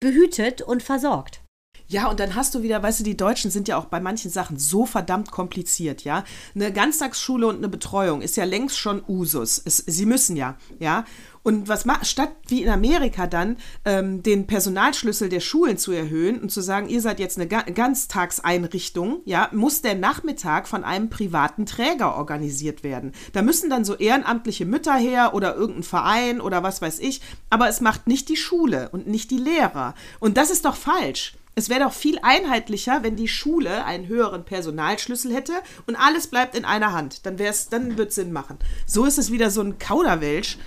[0.00, 1.40] behütet und versorgt.
[1.86, 4.30] Ja, und dann hast du wieder, weißt du, die Deutschen sind ja auch bei manchen
[4.30, 6.24] Sachen so verdammt kompliziert, ja.
[6.54, 9.60] Eine Ganztagsschule und eine Betreuung ist ja längst schon Usus.
[9.62, 11.04] Es, sie müssen ja, ja.
[11.44, 16.40] Und was macht, statt wie in Amerika dann ähm, den Personalschlüssel der Schulen zu erhöhen
[16.40, 21.10] und zu sagen, ihr seid jetzt eine Ga Ganztagseinrichtung, ja, muss der Nachmittag von einem
[21.10, 23.12] privaten Träger organisiert werden.
[23.34, 27.68] Da müssen dann so ehrenamtliche Mütter her oder irgendein Verein oder was weiß ich, aber
[27.68, 29.94] es macht nicht die Schule und nicht die Lehrer.
[30.20, 31.34] Und das ist doch falsch.
[31.56, 35.52] Es wäre doch viel einheitlicher, wenn die Schule einen höheren Personalschlüssel hätte
[35.86, 37.26] und alles bleibt in einer Hand.
[37.26, 38.58] Dann, dann würde es Sinn machen.
[38.86, 40.58] So ist es wieder so ein Kauderwelsch.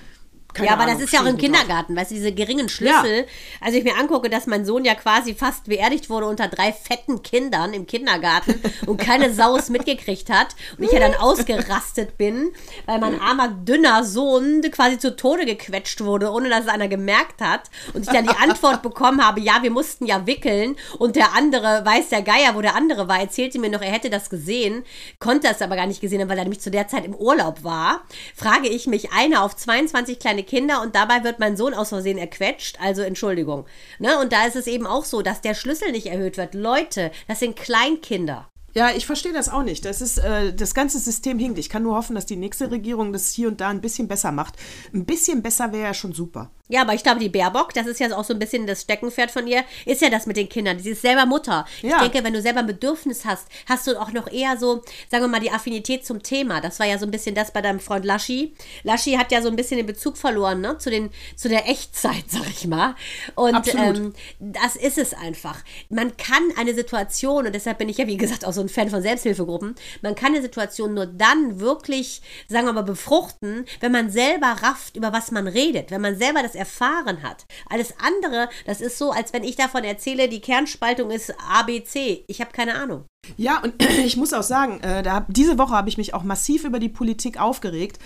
[0.58, 3.18] Keine ja, aber Ahnung, das ist ja auch im Kindergarten, weißt du, diese geringen Schlüssel.
[3.18, 3.24] Ja.
[3.62, 7.22] Also ich mir angucke, dass mein Sohn ja quasi fast beerdigt wurde unter drei fetten
[7.22, 12.52] Kindern im Kindergarten und keine Saus mitgekriegt hat und ich ja dann ausgerastet bin,
[12.88, 17.40] weil mein armer, dünner Sohn quasi zu Tode gequetscht wurde, ohne dass es einer gemerkt
[17.40, 21.36] hat und ich dann die Antwort bekommen habe, ja, wir mussten ja wickeln und der
[21.36, 24.84] andere, weiß der Geier, wo der andere war, erzählte mir noch, er hätte das gesehen,
[25.20, 27.64] konnte es aber gar nicht gesehen haben, weil er nämlich zu der Zeit im Urlaub
[27.64, 28.02] war,
[28.36, 32.18] frage ich mich, einer auf 22 kleine Kinder und dabei wird mein Sohn aus Versehen
[32.18, 32.80] erquetscht.
[32.82, 33.66] Also Entschuldigung.
[34.00, 34.18] Ne?
[34.20, 36.56] Und da ist es eben auch so, dass der Schlüssel nicht erhöht wird.
[36.56, 38.50] Leute, das sind Kleinkinder.
[38.78, 39.86] Ja, ich verstehe das auch nicht.
[39.86, 41.58] Das ist, äh, das ganze System hinkt.
[41.58, 44.32] Ich kann nur hoffen, dass die nächste Regierung das hier und da ein bisschen besser
[44.32, 44.54] macht.
[44.94, 46.52] Ein bisschen besser wäre ja schon super.
[46.70, 49.32] Ja, aber ich glaube, die Baerbock, das ist ja auch so ein bisschen das Steckenpferd
[49.32, 50.80] von ihr, ist ja das mit den Kindern.
[50.80, 51.66] Sie ist selber Mutter.
[51.82, 52.04] Ja.
[52.04, 55.24] Ich denke, wenn du selber ein Bedürfnis hast, hast du auch noch eher so, sagen
[55.24, 56.60] wir mal, die Affinität zum Thema.
[56.60, 58.54] Das war ja so ein bisschen das bei deinem Freund Laschi.
[58.84, 62.26] Laschi hat ja so ein bisschen den Bezug verloren, ne, zu, den, zu der Echtzeit,
[62.28, 62.96] sag ich mal.
[63.36, 65.64] Und ähm, das ist es einfach.
[65.90, 68.90] Man kann eine Situation, und deshalb bin ich ja, wie gesagt, auch so ein Fan
[68.90, 74.10] von Selbsthilfegruppen, man kann eine Situation nur dann wirklich, sagen wir mal, befruchten, wenn man
[74.10, 75.92] selber rafft, über was man redet.
[75.92, 77.46] Wenn man selber das erfahren hat.
[77.70, 82.24] Alles andere, das ist so, als wenn ich davon erzähle, die Kernspaltung ist ABC.
[82.28, 83.06] Ich habe keine Ahnung.
[83.36, 83.74] Ja, und
[84.06, 86.90] ich muss auch sagen, äh, da, diese Woche habe ich mich auch massiv über die
[86.90, 88.00] Politik aufgeregt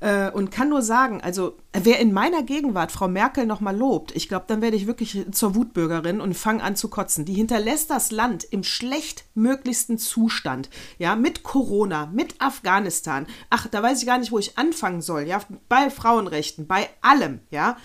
[0.00, 4.28] äh, und kann nur sagen, also wer in meiner Gegenwart Frau Merkel nochmal lobt, ich
[4.28, 7.24] glaube, dann werde ich wirklich zur Wutbürgerin und fange an zu kotzen.
[7.24, 13.26] Die hinterlässt das Land im schlechtmöglichsten Zustand, ja, mit Corona, mit Afghanistan.
[13.50, 17.40] Ach, da weiß ich gar nicht, wo ich anfangen soll, ja, bei Frauenrechten, bei allem,
[17.50, 17.76] ja.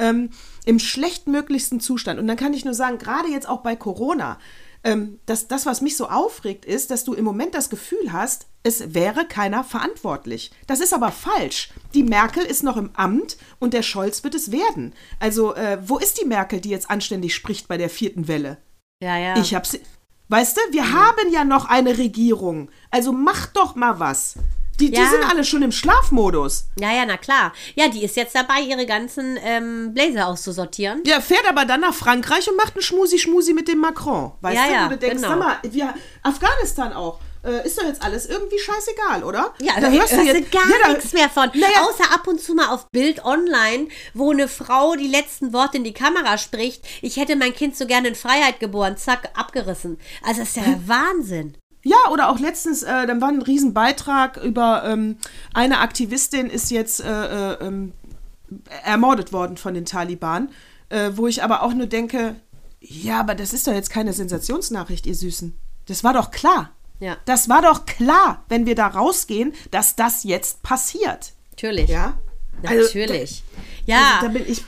[0.00, 0.30] Ähm,
[0.64, 2.20] im schlechtmöglichsten Zustand.
[2.20, 4.38] Und dann kann ich nur sagen, gerade jetzt auch bei Corona,
[4.88, 8.46] ähm, das, das, was mich so aufregt, ist, dass du im Moment das Gefühl hast,
[8.62, 10.50] es wäre keiner verantwortlich.
[10.66, 11.70] Das ist aber falsch.
[11.94, 14.94] Die Merkel ist noch im Amt und der Scholz wird es werden.
[15.20, 18.58] Also, äh, wo ist die Merkel, die jetzt anständig spricht bei der vierten Welle?
[19.02, 19.36] Ja, ja.
[19.36, 19.78] Ich hab's.
[20.28, 20.92] Weißt du, wir mhm.
[20.92, 22.70] haben ja noch eine Regierung.
[22.90, 24.36] Also mach doch mal was.
[24.80, 25.00] Die, ja.
[25.00, 26.68] die sind alle schon im Schlafmodus.
[26.78, 27.52] Ja, ja, na klar.
[27.74, 31.02] Ja, die ist jetzt dabei, ihre ganzen ähm, Blazer auszusortieren.
[31.06, 34.32] Ja, fährt aber dann nach Frankreich und macht einen Schmusi-Schmusi mit dem Macron.
[34.40, 35.28] Weißt ja, du, ja, wo du denkst, genau.
[35.28, 37.20] sag mal, wir, Afghanistan auch.
[37.44, 39.54] Äh, ist doch jetzt alles irgendwie scheißegal, oder?
[39.60, 41.50] Ja, da hörst du jetzt gar ja, nichts mehr von.
[41.54, 41.82] Naja.
[41.88, 45.84] Außer ab und zu mal auf Bild online, wo eine Frau die letzten Worte in
[45.84, 46.84] die Kamera spricht.
[47.00, 48.96] Ich hätte mein Kind so gerne in Freiheit geboren.
[48.96, 49.98] Zack, abgerissen.
[50.22, 51.56] Also das ist ja der Wahnsinn.
[51.88, 55.16] Ja, oder auch letztens, äh, dann war ein Riesenbeitrag über ähm,
[55.54, 57.92] eine Aktivistin ist jetzt äh, äh, ähm,
[58.84, 60.50] ermordet worden von den Taliban,
[60.90, 62.36] äh, wo ich aber auch nur denke,
[62.80, 65.58] ja, aber das ist doch jetzt keine Sensationsnachricht, ihr Süßen.
[65.86, 66.72] Das war doch klar.
[67.00, 67.16] Ja.
[67.24, 71.32] Das war doch klar, wenn wir da rausgehen, dass das jetzt passiert.
[71.52, 71.88] Natürlich.
[71.88, 72.18] Ja.
[72.62, 73.44] Natürlich.
[73.46, 74.14] Also, ja.
[74.16, 74.64] Also, da bin ich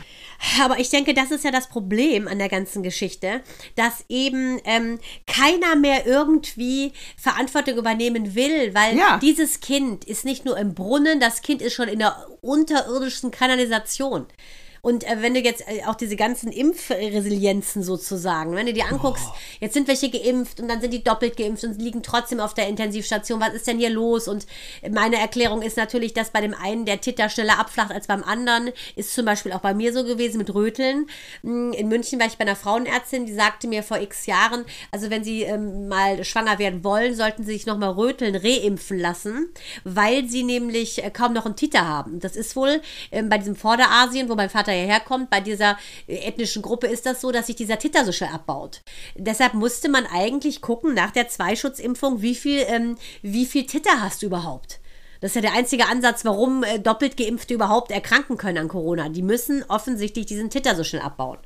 [0.63, 3.43] aber ich denke, das ist ja das Problem an der ganzen Geschichte,
[3.77, 9.19] dass eben ähm, keiner mehr irgendwie Verantwortung übernehmen will, weil Ja.
[9.19, 14.27] dieses Kind ist nicht nur im Brunnen, das Kind ist schon in der unterirdischen Kanalisation.
[14.83, 19.27] Und äh, wenn du jetzt äh, auch diese ganzen Impfresilienzen sozusagen, wenn du dir anguckst,
[19.61, 22.69] jetzt sind welche geimpft und dann sind die doppelt geimpft und liegen trotzdem auf der
[22.69, 23.41] Intensivstation.
[23.41, 24.29] Was ist denn hier los?
[24.29, 24.47] Und
[24.91, 28.71] meine Erklärung ist natürlich, dass bei dem einen der Titter schneller abflacht als beim anderen.
[28.97, 31.07] Ist zum Beispiel auch bei mir so gewesen mit Röteln.
[31.43, 35.11] Mm, In München war ich bei einer Frauenärztin, die sagte mir vor x Jahren, also
[35.11, 39.49] wenn sie ähm, mal schwanger werden wollen, sollten sie sich nochmal Röteln reimpfen lassen,
[39.85, 42.21] weil sie nämlich äh, kaum noch einen Titter haben.
[42.21, 42.81] Das ist wohl
[43.13, 47.21] ähm, bei diesem Vorderasien, wo mein Vater herkommt, bei dieser äh, ethnischen Gruppe ist das
[47.21, 48.83] so, dass sich dieser Titter so schnell abbaut.
[49.17, 54.23] Deshalb musste man eigentlich gucken nach der Zweischutzimpfung, wie viel, ähm, wie viel Titter hast
[54.23, 54.81] du überhaupt.
[55.21, 59.09] Das ist ja der einzige Ansatz, warum äh, doppelt Geimpfte überhaupt erkranken können an Corona.
[59.11, 61.39] Die müssen offensichtlich diesen Titter so schnell abbauen.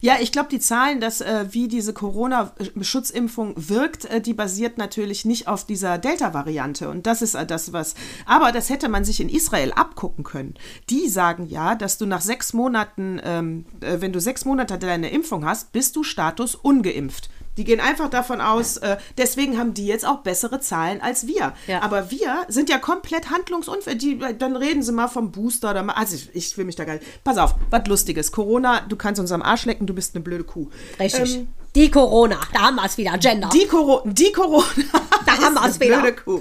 [0.00, 5.24] Ja, ich glaube, die Zahlen, dass äh, wie diese Corona-Schutzimpfung wirkt, äh, die basiert natürlich
[5.24, 6.88] nicht auf dieser Delta-Variante.
[6.88, 7.94] Und das ist äh, das, was.
[8.26, 10.54] Aber das hätte man sich in Israel abgucken können.
[10.90, 15.10] Die sagen ja, dass du nach sechs Monaten, ähm, äh, wenn du sechs Monate deine
[15.10, 17.30] Impfung hast, bist du Status ungeimpft.
[17.58, 21.52] Die gehen einfach davon aus, äh, deswegen haben die jetzt auch bessere Zahlen als wir.
[21.66, 21.82] Ja.
[21.82, 23.98] Aber wir sind ja komplett handlungsunfähig.
[23.98, 25.92] Die, dann reden sie mal vom Booster oder mal.
[25.94, 27.04] Also ich, ich will mich da gar nicht.
[27.24, 28.32] Pass auf, was Lustiges.
[28.32, 30.68] Corona, du kannst uns am Arsch lecken, du bist eine blöde Kuh.
[30.98, 31.34] Richtig.
[31.36, 33.48] Ähm, die Corona, da haben wir es wieder, Gender.
[33.52, 34.64] die, Coro die Corona.
[35.26, 36.00] Da haben wir's eine wieder.
[36.00, 36.40] Blöde Kuh.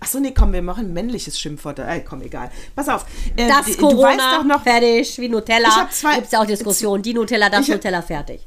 [0.00, 1.78] Achso, nee, komm, wir machen ein männliches Schimpfwort.
[1.78, 2.50] Ey, komm, egal.
[2.74, 3.04] Pass auf.
[3.36, 5.68] äh, das du Corona, weißt doch noch, fertig, wie Nutella.
[5.68, 7.02] Ich hab zwei- Gibt es ja auch Diskussionen.
[7.04, 8.40] Die Nutella, das Nutella, fertig.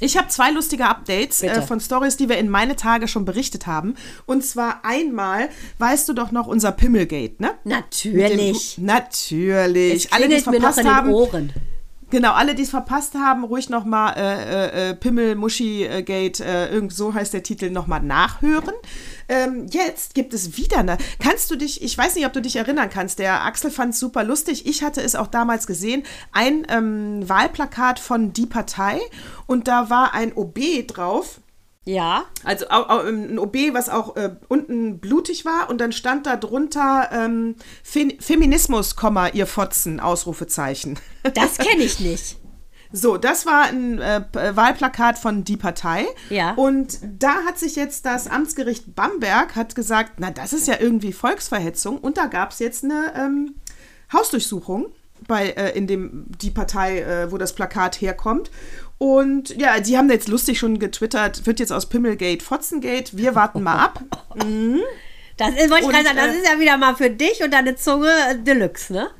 [0.00, 3.66] Ich habe zwei lustige Updates äh, von Stories, die wir in meine Tage schon berichtet
[3.66, 3.94] haben.
[4.26, 7.52] Und zwar einmal, weißt du doch noch, unser Pimmelgate, ne?
[7.64, 8.74] Natürlich.
[8.76, 10.12] Dem- Natürlich.
[10.12, 11.52] Alle, die es verpasst haben, Ohren.
[12.10, 16.68] Genau, alle, die es verpasst haben, ruhig nochmal äh, äh, Pimmel, Muschi äh, Gate, äh,
[16.70, 18.74] irgend so heißt der Titel, nochmal nachhören.
[19.28, 20.98] Ähm, jetzt gibt es wieder eine.
[21.18, 24.00] Kannst du dich, ich weiß nicht, ob du dich erinnern kannst, der Axel fand es
[24.00, 24.66] super lustig.
[24.66, 29.00] Ich hatte es auch damals gesehen, ein ähm, Wahlplakat von Die Partei
[29.46, 31.40] und da war ein OB drauf.
[31.84, 32.24] Ja.
[32.42, 37.10] Also au, ein OB, was auch äh, unten blutig war und dann stand da drunter
[37.12, 38.96] ähm, Fe Feminismus,
[39.32, 40.98] ihr Fotzen, Ausrufezeichen.
[41.34, 42.38] Das kenne ich nicht.
[42.96, 46.06] So, das war ein äh, P- Wahlplakat von Die Partei.
[46.30, 46.52] Ja.
[46.54, 51.12] Und da hat sich jetzt das Amtsgericht Bamberg hat gesagt, na, das ist ja irgendwie
[51.12, 51.98] Volksverhetzung.
[51.98, 53.54] Und da gab es jetzt eine ähm,
[54.12, 54.86] Hausdurchsuchung
[55.26, 58.50] bei, äh, in dem Die Partei, äh, wo das Plakat herkommt.
[58.98, 63.16] Und ja, die haben jetzt lustig schon getwittert, wird jetzt aus Pimmelgate Fotzengate.
[63.18, 64.02] Wir warten mal ab.
[65.38, 67.52] Das ist, wollte ich Und, sagen, das äh, ist ja wieder mal für dich und
[67.52, 69.10] deine Zunge äh, Deluxe, ne?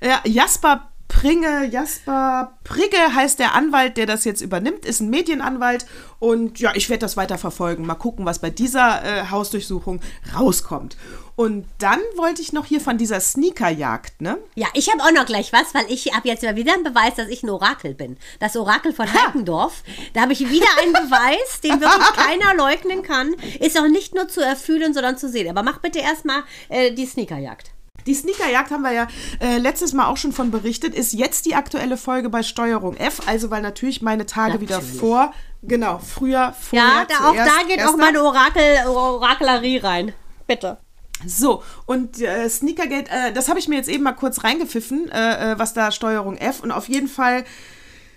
[0.00, 5.86] Ja, Jasper Pringe, Jasper Prigge heißt der Anwalt, der das jetzt übernimmt, ist ein Medienanwalt.
[6.18, 7.86] Und ja, ich werde das weiter verfolgen.
[7.86, 10.00] Mal gucken, was bei dieser äh, Hausdurchsuchung
[10.36, 10.96] rauskommt.
[11.36, 14.38] Und dann wollte ich noch hier von dieser Sneakerjagd, ne?
[14.54, 17.28] Ja, ich habe auch noch gleich was, weil ich habe jetzt wieder einen Beweis, dass
[17.28, 18.16] ich ein Orakel bin.
[18.40, 19.82] Das Orakel von Heikendorf.
[20.14, 23.34] Da habe ich wieder einen Beweis, den wirklich keiner leugnen kann.
[23.60, 25.48] Ist auch nicht nur zu erfühlen, sondern zu sehen.
[25.48, 27.73] Aber mach bitte erstmal äh, die Sneakerjagd.
[28.06, 29.08] Die Sneakerjagd haben wir ja
[29.40, 33.22] äh, letztes Mal auch schon von berichtet, ist jetzt die aktuelle Folge bei Steuerung F,
[33.26, 34.70] also weil natürlich meine Tage Natürlich.
[34.70, 39.78] wieder vor, genau, früher, vorher, Ja, da, auch zuerst, da geht auch meine Orakel, Orakelerie
[39.78, 40.12] rein.
[40.46, 40.78] Bitte.
[41.26, 45.52] So, und äh, Sneakergate, äh, das habe ich mir jetzt eben mal kurz reingepfiffen, äh,
[45.52, 47.44] äh, was da Steuerung F und auf jeden Fall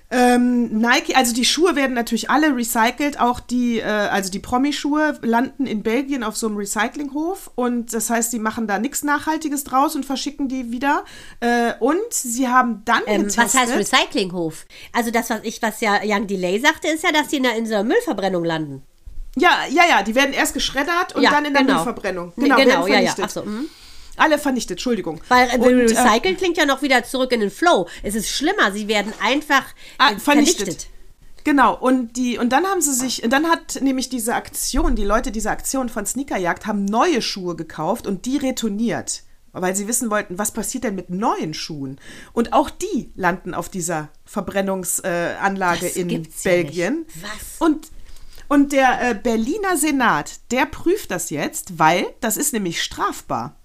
[0.09, 5.19] ähm, Nike, also die Schuhe werden natürlich alle recycelt, auch die, äh, also die Promi-Schuhe
[5.21, 9.65] landen in Belgien auf so einem Recyclinghof und das heißt, sie machen da nichts Nachhaltiges
[9.65, 11.03] draus und verschicken die wieder.
[11.41, 13.43] Äh, und sie haben dann Ähm, getestet.
[13.43, 14.65] was heißt Recyclinghof?
[14.93, 17.55] Also das, was ich, was ja Young Delay sagte, ist ja, dass die in der,
[17.57, 18.83] in der Müllverbrennung landen.
[19.35, 21.75] Ja, ja, ja, die werden erst geschreddert und Ja, dann in der genau.
[21.75, 22.33] Müllverbrennung.
[22.37, 23.13] Genau, genau, ja, ja.
[23.21, 23.67] Ach so, mhm.
[24.17, 25.21] Alle vernichtet, Entschuldigung.
[25.29, 27.87] Weil äh, Und, äh, recycelt klingt ja noch wieder zurück in den Flow.
[28.03, 29.63] Es ist schlimmer, sie werden einfach
[29.97, 30.57] Ah, äh, vernichtet.
[30.57, 30.87] vernichtet.
[31.43, 35.31] Genau, und die, und dann haben sie sich, dann hat nämlich diese Aktion, die Leute
[35.31, 39.23] dieser Aktion von Sneakerjagd haben neue Schuhe gekauft und die retourniert.
[39.53, 41.99] Weil sie wissen wollten, was passiert denn mit neuen Schuhen?
[42.33, 47.05] Und auch die landen auf dieser Verbrennungsanlage äh, in ja Belgien.
[47.21, 47.65] Was?
[47.65, 47.87] Und,
[48.49, 53.55] und der äh, Berliner Senat, der prüft das jetzt, weil das ist nämlich strafbar.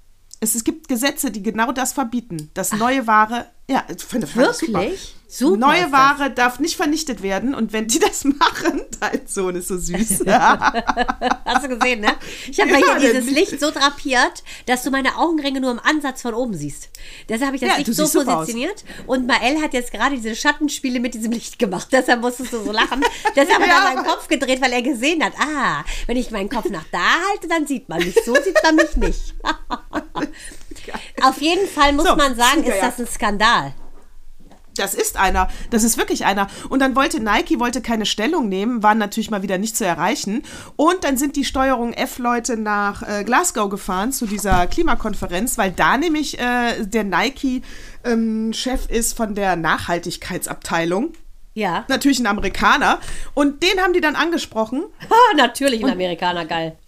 [0.42, 2.50] Es, es gibt Gesetze, die genau das verbieten.
[2.54, 4.80] Dass neue Ware, ja, finde ich super.
[4.80, 5.14] Wirklich?
[5.34, 5.90] Super Neue.
[5.92, 10.24] Ware darf nicht vernichtet werden und wenn die das machen, dein Sohn ist so süß.
[10.26, 12.14] Hast du gesehen, ne?
[12.50, 13.30] Ich habe Ja, ja, hier dieses.
[13.34, 16.90] Licht so drapiert, dass du meine Augenringe nur im Ansatz von oben siehst.
[17.30, 18.84] Deshalb habe ich das Ja, Licht so positioniert.
[19.06, 21.88] Und Mael hat jetzt gerade diese Schattenspiele mit diesem Licht gemacht.
[21.92, 23.00] Deshalb musstest du so lachen.
[23.34, 23.86] Deshalb hat Ja.
[23.88, 26.98] er seinen Kopf gedreht, weil er gesehen hat, ah, wenn ich meinen Kopf nach da
[27.30, 28.16] halte, dann sieht man mich.
[28.26, 29.34] So sieht man mich nicht.
[31.22, 33.72] Auf jeden Fall muss So, man sagen, ist das ein Skandal.
[34.76, 35.48] Das ist einer.
[35.70, 36.48] Das ist wirklich einer.
[36.68, 40.42] Und dann wollte Nike wollte keine Stellung nehmen, waren natürlich mal wieder nicht zu erreichen.
[40.76, 45.96] Und dann sind die Steuerung F-Leute nach äh, Glasgow gefahren zu dieser Klimakonferenz, weil da
[45.96, 51.12] nämlich äh, der Nike-Chef ist von der Nachhaltigkeitsabteilung.
[51.54, 51.84] Ja.
[51.88, 52.98] Natürlich ein Amerikaner.
[53.34, 54.84] Und den haben die dann angesprochen.
[55.36, 56.78] Natürlich ein Amerikaner, geil.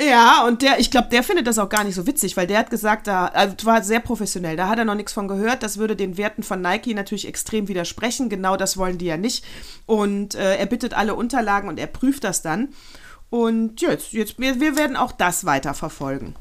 [0.00, 2.58] Ja, und der, ich glaube, der findet das auch gar nicht so witzig, weil der
[2.58, 5.78] hat gesagt, da also, war sehr professionell, da hat er noch nichts von gehört, das
[5.78, 9.44] würde den Werten von Nike natürlich extrem widersprechen, genau das wollen die ja nicht.
[9.86, 12.70] Und äh, er bittet alle Unterlagen und er prüft das dann.
[13.28, 16.34] Und jetzt, jetzt wir, wir werden auch das weiter verfolgen.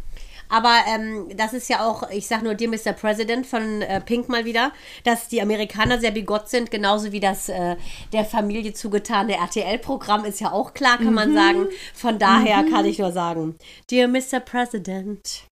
[0.50, 2.94] Aber ähm, das ist ja auch, ich sag nur Dear Mr.
[2.94, 4.72] President von äh, Pink mal wieder,
[5.04, 7.76] dass die Amerikaner sehr bigott sind, genauso wie das äh,
[8.12, 11.68] der Familie zugetane RTL-Programm ist ja auch klar, kann man sagen.
[11.94, 13.56] Von daher kann ich nur sagen,
[13.90, 14.40] Dear Mr.
[14.40, 15.49] President.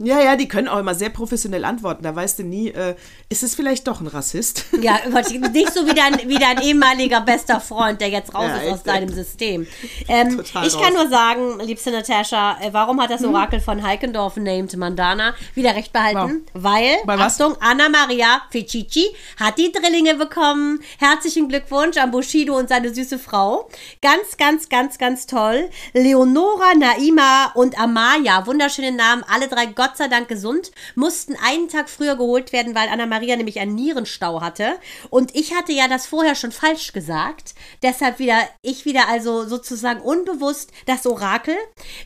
[0.00, 2.04] Ja, ja, die können auch immer sehr professionell antworten.
[2.04, 2.94] Da weißt du nie, äh,
[3.28, 4.64] ist es vielleicht doch ein Rassist?
[4.80, 8.72] Ja, nicht so wie dein, wie dein ehemaliger bester Freund, der jetzt raus Ja, ist
[8.72, 9.66] aus deinem System.
[10.06, 11.02] Ähm, Total ich kann raus.
[11.02, 15.92] nur sagen, liebste Natascha, äh, warum hat das Orakel von Heikendorf named Mandana wieder recht
[15.92, 16.46] behalten?
[16.54, 17.40] Weil, Bei was?
[17.40, 19.06] Achtung, Anna Maria Ficici
[19.38, 20.80] hat die Drillinge bekommen.
[20.98, 23.68] Herzlichen Glückwunsch an Bushido und seine süße Frau.
[24.00, 25.68] Ganz, ganz, ganz, ganz toll.
[25.92, 31.88] Leonora, Naima und Amaya, wunderschöne Namen, alle drei Gott sei Dank gesund, mussten einen Tag
[31.88, 34.78] früher geholt werden, weil Anna Maria nämlich einen Nierenstau hatte.
[35.10, 37.54] Und ich hatte ja das vorher schon falsch gesagt.
[37.82, 41.56] Deshalb wieder, ich wieder also sozusagen unbewusst das Orakel.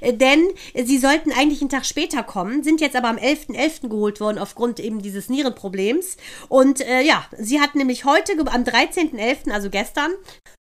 [0.01, 3.89] Äh, Denn sie sollten eigentlich einen Tag später kommen, sind jetzt aber am 11.11.
[3.89, 6.17] geholt worden aufgrund eben dieses Nierenproblems.
[6.49, 10.13] Und äh, ja, sie hat nämlich heute, am 13.11., also gestern,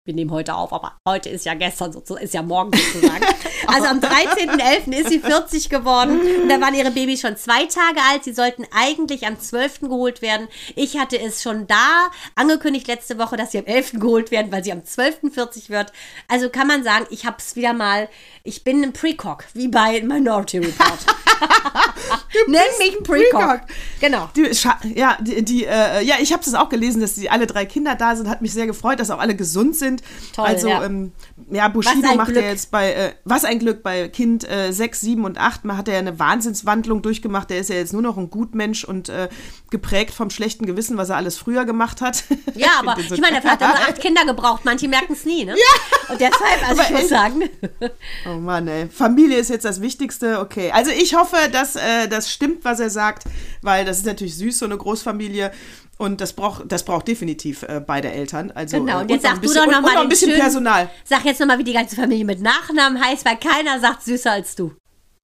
[0.07, 3.25] wir nehmen heute auf, aber heute ist ja gestern sozusagen, ist ja morgen sozusagen.
[3.67, 4.93] Also am 13.11.
[4.93, 8.23] ist sie 40 geworden und da waren ihre Babys schon zwei Tage alt.
[8.23, 9.81] Sie sollten eigentlich am 12.
[9.81, 10.49] geholt werden.
[10.77, 13.93] Ich hatte es schon da angekündigt letzte Woche, dass sie am 11.
[13.95, 15.33] geholt werden, weil sie am 12.
[15.33, 15.93] 40 wird.
[16.29, 18.09] Also kann man sagen, ich habe es wieder mal,
[18.43, 20.99] ich bin ein Precock, wie bei Minority Report.
[22.47, 23.63] Nenn mich ein Precock.
[24.01, 24.29] Genau.
[24.37, 24.51] Die,
[24.95, 27.95] ja, die, die äh, ja, ich habe es auch gelesen, dass die alle drei Kinder
[27.95, 28.29] da sind.
[28.29, 29.94] Hat mich sehr gefreut, dass auch alle gesund sind.
[30.35, 30.85] Toll, also, ja.
[30.85, 31.13] ähm,
[31.51, 32.43] ja, Bushido macht Glück.
[32.43, 35.65] ja jetzt bei, äh, was ein Glück bei Kind äh, 6, 7 und 8.
[35.65, 37.51] Man hat ja eine Wahnsinnswandlung durchgemacht.
[37.51, 39.29] Der ist ja jetzt nur noch ein Gutmensch und äh,
[39.71, 42.25] geprägt vom schlechten Gewissen, was er alles früher gemacht hat.
[42.55, 44.65] Ja, aber find den so- ich meine, dafür hat er acht Kinder gebraucht.
[44.65, 45.57] Manche merken es nie, ne?
[45.57, 46.13] Ja.
[46.13, 47.09] Und deshalb, also ich Aber muss echt.
[47.09, 47.43] sagen,
[48.29, 48.87] Oh Mann, ey.
[48.89, 50.39] Familie ist jetzt das Wichtigste.
[50.39, 50.71] Okay.
[50.73, 53.25] Also ich hoffe, dass, äh, das stimmt, was er sagt,
[53.61, 55.51] weil das ist natürlich süß, so eine Großfamilie.
[55.97, 58.51] Und das braucht, das braucht definitiv äh, beide Eltern.
[58.53, 60.33] Also, Genau, äh, und jetzt noch sag du doch und- nochmal und noch ein bisschen
[60.35, 60.91] Personal.
[61.05, 64.55] Sag jetzt nochmal, wie die ganze Familie mit Nachnamen heißt, weil keiner sagt süßer als
[64.55, 64.73] du.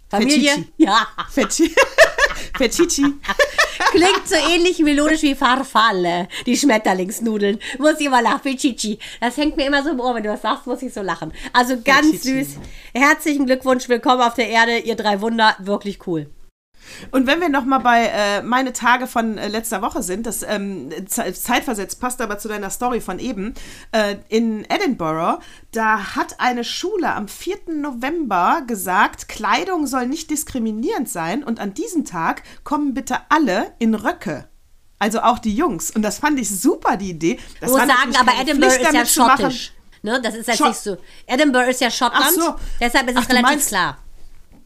[0.08, 0.50] Familie?
[0.50, 0.72] Fetici.
[0.76, 1.06] Ja.
[1.30, 1.74] Fetchi.
[2.58, 3.04] Fetchici.
[3.92, 7.58] Klingt so ähnlich melodisch wie Farfalle, die Schmetterlingsnudeln.
[7.78, 8.98] Muss ich immer lachen, Pichichi.
[9.20, 11.32] Das hängt mir immer so im Ohr, wenn du das sagst, muss ich so lachen.
[11.52, 12.44] Also ganz Pichichi.
[12.44, 12.56] süß.
[12.94, 16.28] Herzlichen Glückwunsch, willkommen auf der Erde, ihr drei Wunder, wirklich cool.
[17.10, 20.42] Und wenn wir noch mal bei äh, meine Tage von äh, letzter Woche sind, das
[20.42, 23.54] ähm, ze- zeitversetzt passt aber zu deiner Story von eben,
[23.92, 25.40] äh, in Edinburgh,
[25.72, 27.58] da hat eine Schule am 4.
[27.76, 33.94] November gesagt, Kleidung soll nicht diskriminierend sein und an diesem Tag kommen bitte alle in
[33.94, 34.48] Röcke.
[34.98, 35.90] Also auch die Jungs.
[35.90, 37.38] Und das fand ich super, die Idee.
[37.60, 39.72] Das war sagen, aber Edinburgh Pflicht, ist ja schottisch.
[40.02, 40.96] Ne, das ist jetzt Schott- nicht so.
[41.26, 42.54] Edinburgh ist ja Schottland, Ach so.
[42.80, 43.98] deshalb ist es Ach, relativ meinst- klar.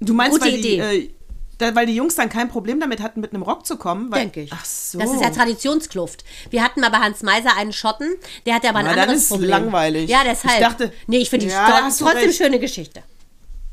[0.00, 0.96] Du meinst, Gute weil die, Idee.
[0.96, 1.14] äh,
[1.58, 4.10] da, weil die Jungs dann kein Problem damit hatten, mit einem Rock zu kommen?
[4.12, 4.52] Weil, Denke ich.
[4.52, 4.98] Ach so.
[4.98, 6.24] Das ist ja Traditionskluft.
[6.50, 8.14] Wir hatten mal bei Hans Meiser einen Schotten,
[8.46, 9.50] der hatte aber ein Na, dann anderes ist es Problem.
[9.50, 10.10] langweilig.
[10.10, 10.54] Ja, deshalb.
[10.54, 12.36] Ich dachte- nee, ich finde die Ja, du trotzdem recht.
[12.36, 13.02] schöne Geschichte.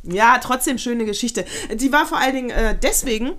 [0.03, 1.45] Ja, trotzdem schöne Geschichte.
[1.73, 3.33] Die war vor allen Dingen äh, deswegen,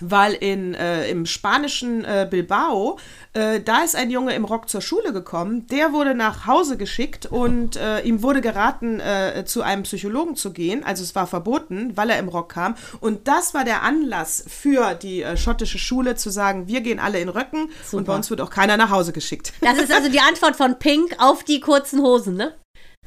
[0.00, 2.98] weil in, äh, im spanischen äh, Bilbao,
[3.32, 7.26] äh, da ist ein Junge im Rock zur Schule gekommen, der wurde nach Hause geschickt
[7.26, 10.84] und äh, ihm wurde geraten, äh, zu einem Psychologen zu gehen.
[10.84, 12.76] Also es war verboten, weil er im Rock kam.
[13.00, 17.20] Und das war der Anlass für die äh, schottische Schule zu sagen, wir gehen alle
[17.20, 19.52] in Röcken und bei uns wird auch keiner nach Hause geschickt.
[19.60, 22.54] Das ist also die Antwort von Pink auf die kurzen Hosen, ne?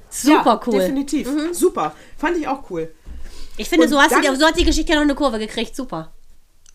[0.10, 0.74] Super ja, cool.
[0.76, 0.80] Mhm.
[0.80, 1.30] Definitiv.
[1.52, 1.94] Super.
[2.18, 2.92] Fand ich auch cool.
[3.58, 5.76] Ich finde, Und so, hast dann- so hat die Geschichte ja noch eine Kurve gekriegt.
[5.76, 6.12] Super.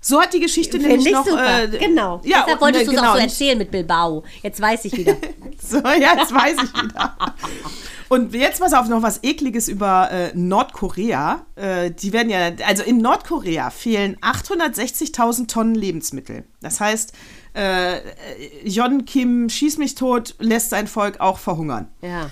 [0.07, 1.27] So hat die Geschichte Finde nämlich ich noch.
[1.27, 2.21] äh, genau.
[2.25, 4.23] Ja, Deshalb wolltest äh, du es genau, auch so erzählen mit Bilbao.
[4.43, 5.17] Jetzt weiß ich wieder.
[5.67, 7.17] So, ja, jetzt weiß ich wieder.
[8.11, 11.47] Und jetzt pass auf, noch was Ekliges über äh, Nordkorea.
[11.57, 16.45] Äh, die werden ja, also in Nordkorea fehlen 860.000 Tonnen Lebensmittel.
[16.61, 17.15] Das heißt,
[17.55, 18.01] äh,
[18.65, 21.89] Jon Kim schieß mich tot, lässt sein Volk auch verhungern.
[22.03, 22.31] ja.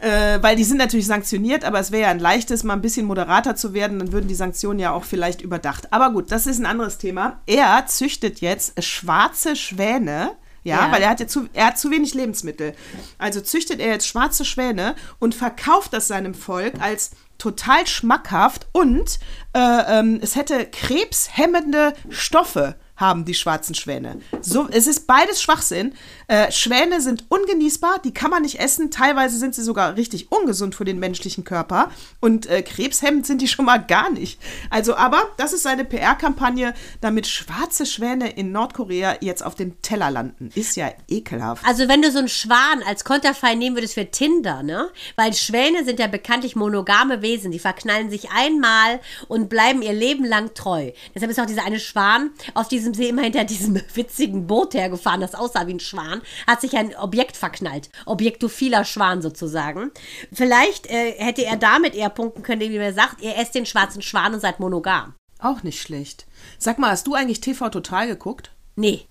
[0.00, 3.06] Äh, weil die sind natürlich sanktioniert, aber es wäre ja ein leichtes, mal ein bisschen
[3.06, 5.92] moderater zu werden, dann würden die Sanktionen ja auch vielleicht überdacht.
[5.92, 7.40] Aber gut, das ist ein anderes Thema.
[7.46, 10.30] Er züchtet jetzt schwarze Schwäne.
[10.62, 10.92] Ja, Ja.
[10.92, 12.74] weil er hat ja zu, er hat zu wenig Lebensmittel.
[13.18, 19.18] Also züchtet er jetzt schwarze Schwäne und verkauft das seinem Volk als total schmackhaft und
[19.54, 24.20] äh, ähm, es hätte krebshemmende Stoffe haben die schwarzen Schwäne.
[24.42, 25.94] So, es ist beides Schwachsinn.
[26.28, 28.90] Äh, Schwäne sind ungenießbar, die kann man nicht essen.
[28.90, 31.90] Teilweise sind sie sogar richtig ungesund für den menschlichen Körper.
[32.20, 34.40] Und äh, krebshemmend sind die schon mal gar nicht.
[34.68, 40.10] Also, aber das ist seine PR-Kampagne, damit schwarze Schwäne in Nordkorea jetzt auf dem Teller
[40.10, 40.50] landen.
[40.54, 41.64] Ist ja ekelhaft.
[41.66, 44.90] Also wenn du so einen Schwan als Konterfei nehmen würdest für Tinder, ne?
[45.16, 47.50] Weil Schwäne sind ja bekanntlich monogame Wesen.
[47.50, 50.92] Die verknallen sich einmal und bleiben ihr Leben lang treu.
[51.14, 55.20] Deshalb ist auch dieser eine Schwan auf diesem See immer hinter diesem witzigen Boot hergefahren,
[55.20, 57.90] das aussah wie ein Schwan, hat sich ein Objekt verknallt.
[58.06, 59.90] Objektophiler Schwan sozusagen.
[60.32, 64.02] Vielleicht äh, hätte er damit eher punkten können, indem er sagt, ihr esst den schwarzen
[64.02, 65.14] Schwan und seid monogam.
[65.38, 66.26] Auch nicht schlecht.
[66.58, 68.52] Sag mal, hast du eigentlich TV Total geguckt?
[68.76, 69.06] Nee,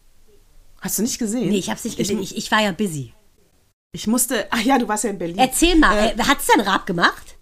[0.82, 1.50] Hast du nicht gesehen?
[1.50, 2.22] nee, ich hab's nicht gesehen.
[2.22, 3.14] Ich, ich war ja busy.
[3.92, 4.48] Ich musste.
[4.52, 5.38] Ach ja, du warst ja in Berlin.
[5.40, 7.36] Erzähl mal, äh, hat's denn Raab gemacht?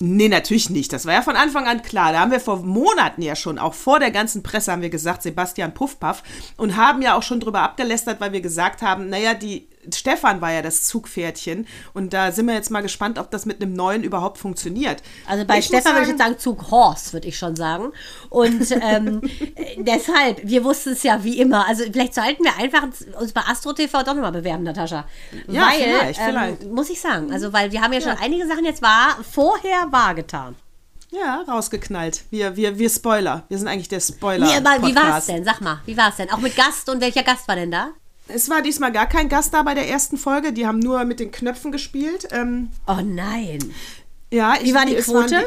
[0.00, 0.92] Nee, natürlich nicht.
[0.92, 2.12] Das war ja von Anfang an klar.
[2.12, 5.22] Da haben wir vor Monaten ja schon, auch vor der ganzen Presse, haben wir gesagt,
[5.22, 6.22] Sebastian Puffpaff
[6.56, 10.52] und haben ja auch schon drüber abgelästert, weil wir gesagt haben, naja, die Stefan war
[10.52, 14.02] ja das Zugpferdchen und da sind wir jetzt mal gespannt, ob das mit einem neuen
[14.02, 15.02] überhaupt funktioniert.
[15.26, 17.92] Also bei Ich Stefan würde ich jetzt sagen Zug Horse, würde ich schon sagen.
[18.28, 19.20] Und ähm,
[19.54, 21.66] äh, deshalb, wir wussten es ja wie immer.
[21.66, 22.84] Also vielleicht sollten wir einfach
[23.20, 25.04] uns bei Astro TV doch nochmal bewerben, Natascha.
[25.46, 26.64] Ja, weil, vielleicht, ähm, vielleicht.
[26.66, 27.32] muss ich sagen.
[27.32, 30.56] Also weil wir haben ja schon einige Sachen jetzt wahr, vorher wahr getan.
[31.10, 32.24] Ja, rausgeknallt.
[32.30, 33.44] Wir, wir, wir Spoiler.
[33.48, 34.46] Wir sind eigentlich der Spoiler.
[34.46, 35.28] Nee, aber wie war es Podcast.
[35.30, 35.44] denn?
[35.44, 36.30] Sag mal, wie war es denn?
[36.30, 37.92] Auch mit Gast und welcher Gast war denn da?
[38.28, 40.52] Es war diesmal gar kein Gast da bei der ersten Folge.
[40.52, 42.28] Die haben nur mit den Knöpfen gespielt.
[42.32, 43.58] Ähm, Oh nein.
[44.30, 45.46] ja, ich, Wie war die Quote?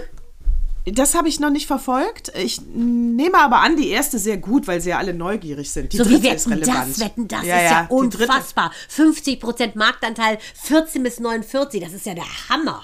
[0.88, 2.32] Die, das habe ich noch nicht verfolgt.
[2.36, 5.94] Ich nehme aber an, die erste sehr gut, weil sie ja alle neugierig sind.
[5.94, 6.90] Die So wie dritte ist wetten relevant.
[6.92, 8.72] das, wetten das Ja, ist ja, ja, unfassbar.
[8.90, 12.84] 50% Marktanteil, 14 bis 49, das ist ja der Hammer.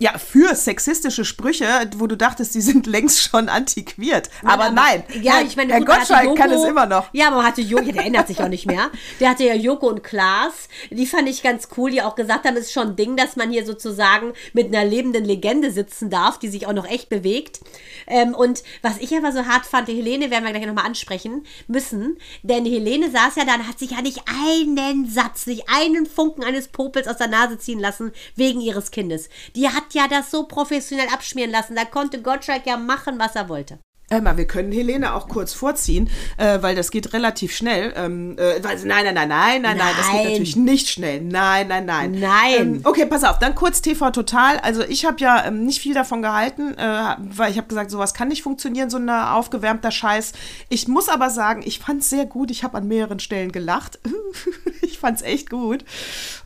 [0.00, 4.30] Ja, für sexistische Sprüche, wo du dachtest, die sind längst schon antiquiert.
[4.44, 5.02] aber, nein.
[5.22, 7.08] Ja, Herr, ich meine, Herr gut, Gottschalk kann Joko- es immer noch.
[7.12, 8.90] Ja, aber man hatte Joko, ja, der ändert sich auch nicht mehr.
[9.20, 12.56] Der hatte ja Joko und Klaas, die fand ich ganz cool, die auch gesagt haben,
[12.56, 16.38] es ist schon ein Ding, dass man hier sozusagen mit einer lebenden Legende sitzen darf,
[16.38, 17.58] die sich auch noch echt bewegt.
[18.06, 21.44] Ähm, und was ich aber so hart fand, die Helene werden wir gleich nochmal ansprechen
[21.66, 26.06] müssen, denn Helene saß ja da und hat sich ja nicht einen Satz, nicht einen
[26.06, 29.28] Funken eines Popels aus der Nase ziehen lassen wegen ihres Kindes.
[29.56, 33.48] Die hat ja das so professionell abschmieren lassen, da konnte Gottschalk ja machen, was er
[33.48, 33.78] wollte.
[34.10, 36.08] Mal, wir können Helene auch kurz vorziehen,
[36.38, 37.92] äh, weil das geht relativ schnell.
[37.94, 41.20] Ähm, äh, nein, nein, nein, nein, nein, nein, das geht natürlich nicht schnell.
[41.20, 42.12] Nein, nein, nein.
[42.12, 42.54] Nein.
[42.58, 44.60] Ähm, okay, pass auf, dann kurz TV Total.
[44.60, 48.14] Also ich habe ja ähm, nicht viel davon gehalten, äh, weil ich habe gesagt, sowas
[48.14, 50.32] kann nicht funktionieren, so ein aufgewärmter Scheiß.
[50.70, 52.50] Ich muss aber sagen, ich fand es sehr gut.
[52.50, 53.98] Ich habe an mehreren Stellen gelacht.
[54.80, 55.84] ich fand es echt gut.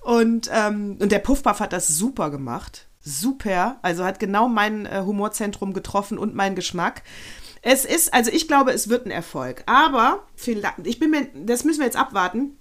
[0.01, 2.88] Und, ähm, und der Puffpuff hat das super gemacht.
[3.03, 3.78] Super.
[3.82, 7.03] Also hat genau mein äh, Humorzentrum getroffen und meinen Geschmack.
[7.62, 9.62] Es ist, also ich glaube, es wird ein Erfolg.
[9.66, 12.57] Aber vielleicht, ich bin mir, das müssen wir jetzt abwarten.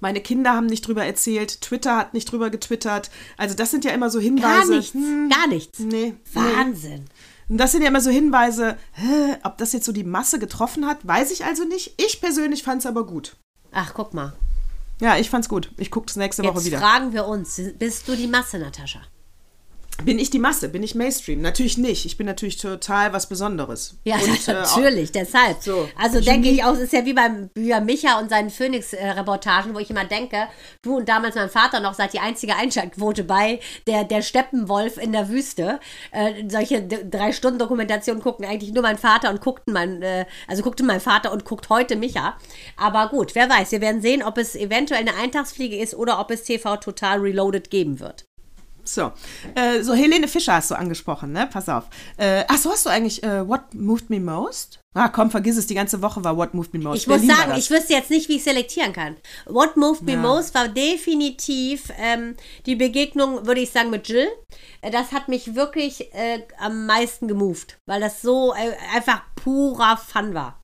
[0.00, 3.10] Meine Kinder haben nicht drüber erzählt, Twitter hat nicht drüber getwittert.
[3.36, 4.76] Also das sind ja immer so Gar Hinweise.
[4.76, 5.78] nichts, hm, gar nichts.
[5.78, 5.86] Nee.
[5.86, 6.14] nee.
[6.32, 7.06] Wahnsinn.
[7.48, 10.86] Und das sind ja immer so Hinweise, hä, ob das jetzt so die Masse getroffen
[10.86, 11.94] hat, weiß ich also nicht.
[12.00, 13.36] Ich persönlich fand es aber gut.
[13.72, 14.32] Ach, guck mal.
[15.00, 15.70] Ja, ich fand's gut.
[15.76, 16.78] Ich gucke es nächste Woche Jetzt wieder.
[16.78, 19.00] fragen wir uns, bist du die Masse, Natascha?
[20.02, 20.68] Bin ich die Masse?
[20.68, 21.40] Bin ich Mainstream?
[21.40, 22.04] Natürlich nicht.
[22.04, 23.96] Ich bin natürlich total was Besonderes.
[24.04, 25.62] Ja, Und, äh, natürlich, deshalb.
[25.62, 25.88] So.
[25.96, 29.78] Also denke ich auch, es ist ja wie beim bei Micha und seinen Phoenix-Reportagen, wo
[29.78, 30.48] ich immer denke,
[30.82, 35.12] du und damals mein Vater noch seid die einzige Einschaltquote bei der, der Steppenwolf in
[35.12, 35.78] der Wüste.
[36.10, 41.00] Äh, solche Drei-Stunden-Dokumentationen gucken eigentlich nur mein Vater und guckten mein, äh, also guckte mein
[41.00, 42.36] Vater und guckt heute Micha.
[42.76, 46.30] Aber gut, wer weiß, wir werden sehen, ob es eventuell eine Eintagsfliege ist oder ob
[46.32, 48.26] es TV Total Reloaded geben wird.
[48.86, 49.12] So,
[49.54, 51.48] äh, so Helene Fischer hast du angesprochen, ne?
[51.52, 51.84] Pass auf.
[52.16, 54.80] Äh, ach so, hast du eigentlich äh, What Moved Me Most?
[54.96, 56.98] Ah, komm, vergiss es, die ganze Woche war What Moved Me Most.
[57.02, 59.16] Ich muss Berlin war sagen, ich wüsste jetzt nicht, wie ich selektieren kann.
[59.46, 60.18] What moved me Ja.
[60.18, 64.28] most war definitiv ähm, die Begegnung, würde ich sagen, mit Jill.
[64.82, 69.96] Äh, Das hat mich wirklich äh, am meisten gemoved, weil das so äh, einfach purer
[69.96, 70.60] Fun war.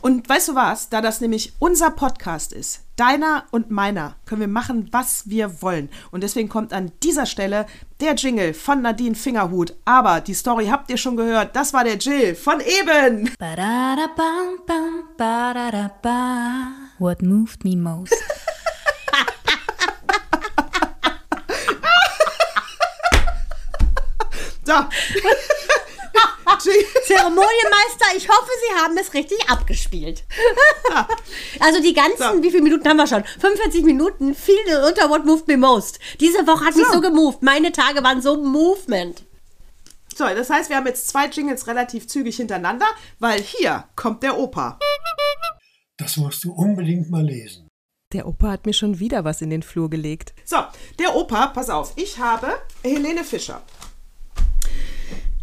[0.00, 0.88] Und weißt du was?
[0.88, 5.88] Da das nämlich unser Podcast ist, deiner und meiner, können wir machen, was wir wollen.
[6.10, 7.66] Und deswegen kommt an dieser Stelle
[8.00, 9.74] der Jingle von Nadine Fingerhut.
[9.84, 11.56] Aber die Story habt ihr schon gehört.
[11.56, 13.30] Das war der Jill von eben.
[16.98, 18.14] What moved me most?
[24.66, 24.72] So.
[27.06, 30.24] Zeremonienmeister, ich hoffe, Sie haben es richtig abgespielt.
[31.60, 32.42] also die ganzen, So.
[32.42, 33.24] wie viele Minuten haben wir schon?
[33.24, 34.54] 45 Minuten, viel
[34.86, 35.98] unter What moved me most.
[36.20, 36.94] Diese Woche hat mich So.
[36.94, 37.42] so gemoved.
[37.42, 39.24] Meine Tage waren so Movement.
[40.16, 42.86] So, das heißt, wir haben jetzt zwei Jingles relativ zügig hintereinander,
[43.18, 44.78] weil hier kommt der Opa.
[45.96, 47.68] Das musst du unbedingt mal lesen.
[48.12, 50.34] Der Opa hat mir schon wieder was in den Flur gelegt.
[50.44, 50.58] So,
[51.00, 53.60] der Opa, pass auf, ich habe Helene Fischer.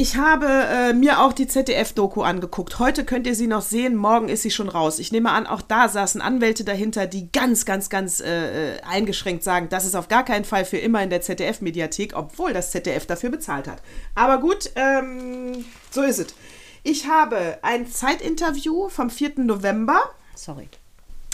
[0.02, 2.80] Ich habe äh, mir auch die ZDF-Doku angeguckt.
[2.80, 4.98] Heute könnt ihr sie noch sehen, morgen ist sie schon raus.
[4.98, 9.44] Ich nehme an, auch da saßen Anwälte dahinter, die ganz, ganz, ganz äh, äh, eingeschränkt
[9.44, 13.06] sagen, das ist auf gar keinen Fall für immer in der ZDF-Mediathek, obwohl das ZDF
[13.06, 13.84] dafür bezahlt hat.
[14.16, 16.34] Aber gut, ähm, so ist es.
[16.82, 19.34] Ich habe ein Zeitinterview vom 4.
[19.36, 20.02] November.
[20.34, 20.68] Sorry.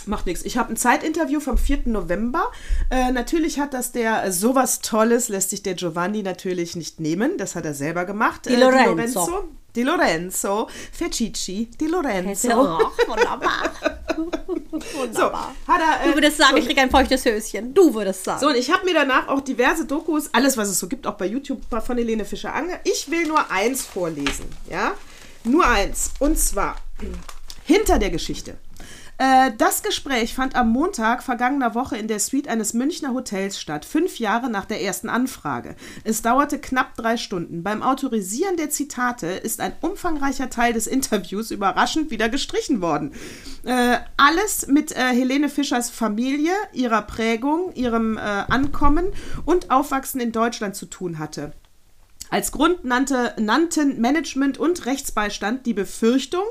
[0.08, 0.44] Macht nichts.
[0.46, 1.82] Ich habe ein Zeitinterview vom 4.
[1.86, 2.52] November.
[2.90, 7.38] Äh, natürlich hat das der äh, sowas Tolles, lässt sich der Giovanni natürlich nicht nehmen.
[7.38, 8.46] Das hat er selber gemacht.
[8.48, 9.50] Di Äh, Lorenzo.
[9.76, 10.68] Di Lorenzo.
[10.92, 11.70] Fercici.
[11.80, 12.50] Di Lorenzo.
[12.50, 13.72] Oh, wunderbar.
[15.12, 17.74] So, hat er, äh, Du würdest sagen, so, ich krieg ein feuchtes Höschen.
[17.74, 18.40] Du würdest sagen.
[18.40, 21.14] so, und ich habe mir danach auch diverse Dokus, alles was es so gibt, auch
[21.16, 22.80] bei YouTube von Helene Fischer ange.
[22.84, 24.94] Ich will nur eins vorlesen, ja?
[25.44, 26.12] Nur eins.
[26.20, 26.76] Und zwar
[27.66, 28.58] hinter der Geschichte.
[29.18, 33.84] Äh, Das Gespräch fand am Montag vergangener Woche in der Suite eines Münchner Hotels statt,
[33.86, 35.76] fünf Jahre nach der ersten Anfrage.
[36.04, 37.64] Es dauerte knapp drei Stunden.
[37.64, 43.14] Beim Autorisieren der Zitate ist ein umfangreicher Teil des Interviews überraschend wieder gestrichen worden.
[43.64, 49.08] Äh, alles mit äh, Helene Fischers Familie, ihrer Prägung, ihrem äh, Ankommen
[49.46, 51.54] und Aufwachsen in Deutschland zu tun hatte.
[52.30, 56.44] Als Grund nannte, nannten Management und Rechtsbeistand die Befürchtung,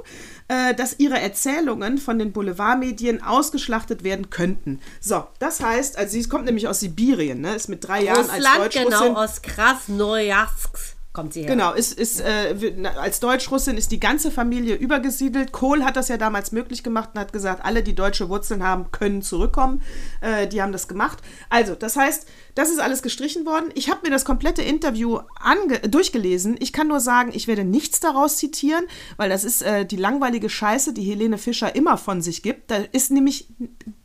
[0.48, 4.80] äh, dass ihre Erzählungen von den Boulevardmedien ausgeschlachtet werden könnten.
[5.00, 8.44] So, das heißt, also sie kommt nämlich aus Sibirien, ne, ist mit drei Jahren als
[8.44, 9.08] Russland, Deutschrussin.
[9.08, 11.48] genau, aus Krasnojarsk kommt sie her.
[11.48, 12.54] Genau, ist, ist, äh,
[13.00, 15.50] als Deutschrussin ist die ganze Familie übergesiedelt.
[15.50, 18.92] Kohl hat das ja damals möglich gemacht und hat gesagt, alle, die deutsche Wurzeln haben,
[18.92, 19.80] können zurückkommen.
[20.20, 21.18] Äh, die haben das gemacht.
[21.48, 23.70] Also, das heißt, das ist alles gestrichen worden.
[23.74, 25.20] Ich habe mir das komplette Interview
[25.88, 26.56] durchgelesen.
[26.60, 28.84] Ich kann nur sagen, ich werde nichts daraus zitieren,
[29.16, 32.70] weil das ist äh, die langweilige Scheiße, die Helene Fischer immer von sich gibt.
[32.70, 33.48] Da ist nämlich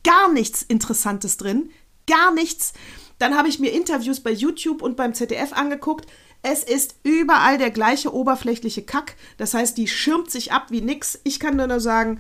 [0.06, 1.72] gar nichts Interessantes drin.
[2.08, 2.72] Gar nichts.
[3.20, 6.08] Dann habe ich mir Interviews bei YouTube und beim ZDF angeguckt.
[6.44, 9.16] Es ist überall der gleiche oberflächliche Kack.
[9.38, 11.20] Das heißt, die schirmt sich ab wie nix.
[11.24, 12.20] Ich kann nur noch sagen,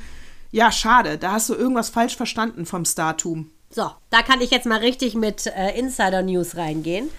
[0.51, 3.49] ja, schade, da hast du irgendwas falsch verstanden vom Startum.
[3.69, 7.09] So, da kann ich jetzt mal richtig mit äh, Insider-News reingehen.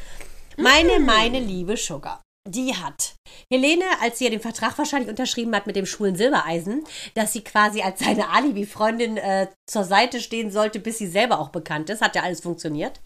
[0.57, 2.21] Meine, meine liebe Sugar.
[2.47, 3.15] die hat
[3.51, 6.85] Helene, als sie ja den Vertrag wahrscheinlich unterschrieben hat mit dem schwulen Silbereisen,
[7.15, 11.49] dass sie quasi als seine Alibi-Freundin äh, zur Seite stehen sollte, bis sie selber auch
[11.49, 12.03] bekannt ist.
[12.03, 13.01] Hat ja alles funktioniert?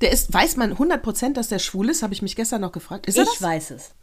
[0.00, 2.02] Der ist, weiß man 100%, dass der schwul ist?
[2.02, 3.06] Habe ich mich gestern noch gefragt.
[3.06, 3.42] Ist ich das?
[3.42, 3.94] weiß es.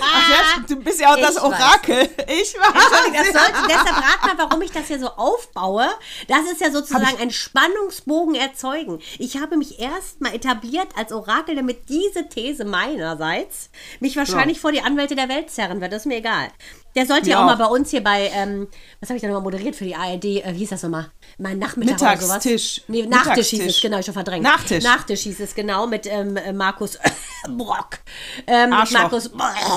[0.00, 2.08] Ach ja, du bist ja auch das Ich Orakel.
[2.28, 3.32] Ich Entschuldigung, weiß.
[3.32, 5.88] das sollte, deshalb rat mal, warum ich das hier so aufbaue.
[6.28, 9.00] Das ist ja sozusagen ein Spannungsbogen erzeugen.
[9.18, 13.70] Ich habe mich erst mal etabliert als Orakel, damit diese These meinerseits
[14.00, 15.92] mich wahrscheinlich vor die Anwälte der Welt zerren wird.
[15.92, 16.48] Das ist mir egal.
[16.96, 18.68] Der sollte ja auch mal bei uns hier bei, ähm,
[19.00, 20.24] was habe ich da nochmal moderiert für die ARD?
[20.24, 21.10] Äh, wie hieß das nochmal?
[21.36, 22.44] Mein Nachmittag oder sowas?
[22.44, 22.82] Mittagstisch.
[22.88, 23.82] Nee, Nachtisch hieß es, Mittagstisch.
[23.82, 24.42] genau, ich schon verdrängt.
[24.42, 24.82] Nachtisch.
[24.82, 26.98] Nachtisch hieß es, genau, mit ähm, äh, Markus
[27.48, 27.98] Brock.
[28.46, 29.00] Ähm, Arschloch.
[29.00, 29.30] Markus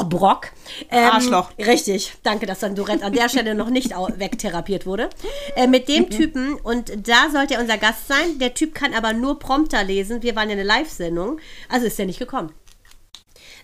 [0.08, 0.48] Brock.
[0.90, 1.52] Ähm, Arschloch.
[1.60, 5.10] Richtig, danke, dass dein Tourette an der Stelle noch nicht wegtherapiert wurde.
[5.58, 8.40] Äh, mit dem Typen, und da sollte er unser Gast sein.
[8.40, 10.24] Der Typ kann aber nur Prompter lesen.
[10.24, 12.54] Wir waren ja eine Live-Sendung, also ist er nicht gekommen.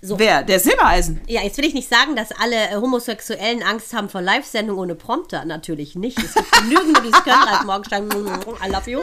[0.02, 0.44] Wer?
[0.44, 1.22] Der Silbereisen.
[1.28, 4.96] Ja, jetzt will ich nicht sagen, dass alle äh, Homosexuellen Angst haben vor Live-Sendungen ohne
[4.96, 5.46] Prompter.
[5.46, 6.18] Natürlich nicht.
[6.18, 7.44] Es gibt genügend, die es können.
[7.44, 9.00] Ralf Morgenstein, I love you.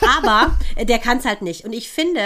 [0.00, 1.64] Aber äh, der kann es halt nicht.
[1.64, 2.20] Und ich finde,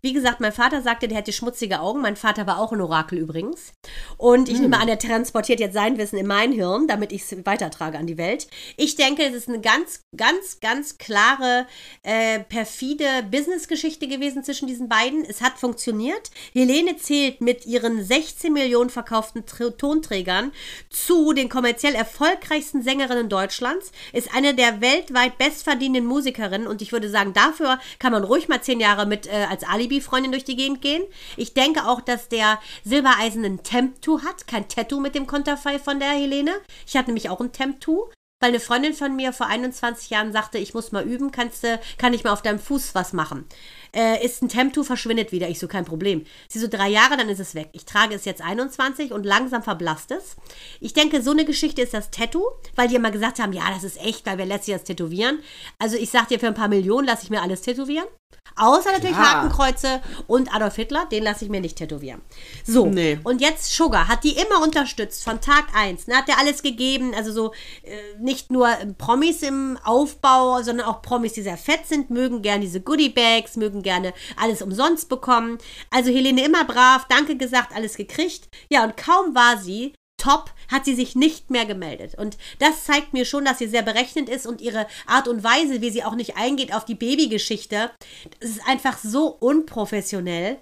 [0.00, 2.00] wie gesagt, mein Vater sagte, der hätte schmutzige Augen.
[2.00, 3.72] Mein Vater war auch ein Orakel übrigens.
[4.16, 7.46] Und ich nehme an, er transportiert jetzt sein Wissen in mein Hirn, damit ich es
[7.46, 8.46] weitertrage an die Welt.
[8.76, 11.66] Ich denke, es ist eine ganz, ganz, ganz klare,
[12.02, 15.24] äh, perfide Businessgeschichte gewesen zwischen diesen beiden.
[15.24, 16.30] Es hat funktioniert.
[16.52, 20.52] Helene zählt mit ihren 16 Millionen verkauften Tr- Tonträgern
[20.88, 27.10] zu den kommerziell erfolgreichsten Sängerinnen Deutschlands, ist eine der weltweit bestverdienenden Musikerinnen und ich würde
[27.10, 30.80] sagen, dafür kann man ruhig mal zehn Jahre mit äh, als Alibi-Freundin durch die Gegend
[30.80, 31.02] gehen.
[31.36, 35.98] Ich denke auch, dass der Silbereisen ein Temp-Tattoo hat, kein Tattoo mit dem Konterfei von
[35.98, 36.52] der Helene.
[36.86, 38.10] Ich habe nämlich auch ein Temp-Tattoo.
[38.40, 41.80] Weil eine Freundin von mir vor 21 Jahren sagte, ich muss mal üben, kannst du,
[41.96, 43.46] kann ich mal auf deinem Fuß was machen.
[43.94, 45.48] Äh, ist ein Temp-Tattoo, verschwindet wieder.
[45.48, 46.24] Ich so, kein Problem.
[46.48, 47.68] Sie so, drei Jahre, dann ist es weg.
[47.72, 50.36] Ich trage es jetzt 21 und langsam verblasst es.
[50.80, 53.84] Ich denke, so eine Geschichte ist das Tattoo, weil die immer gesagt haben, ja, das
[53.84, 55.38] ist echt, weil wer lässt sich das tätowieren?
[55.78, 58.06] Also ich sag dir, für ein paar Millionen lasse ich mir alles tätowieren.
[58.56, 59.42] Außer natürlich Klar.
[59.42, 62.20] Hakenkreuze und Adolf Hitler, den lasse ich mir nicht tätowieren.
[62.64, 63.18] So, Nee.
[63.24, 66.06] und jetzt Sugar hat die immer unterstützt von Tag 1.
[66.06, 71.02] Ne, hat der alles gegeben, also so äh, nicht nur Promis im Aufbau, sondern auch
[71.02, 75.58] Promis, die sehr fett sind, mögen gerne diese Goodie-Bags, mögen gerne alles umsonst bekommen.
[75.90, 78.48] Also Helene immer brav, danke gesagt, alles gekriegt.
[78.70, 79.94] Ja, und kaum war sie
[80.24, 82.14] top, hat sie sich nicht mehr gemeldet.
[82.16, 85.80] Und das zeigt mir schon, dass sie sehr berechnend ist und ihre Art und Weise,
[85.80, 87.90] wie sie auch nicht eingeht auf die Babygeschichte,
[88.40, 90.60] das ist einfach so unprofessionell.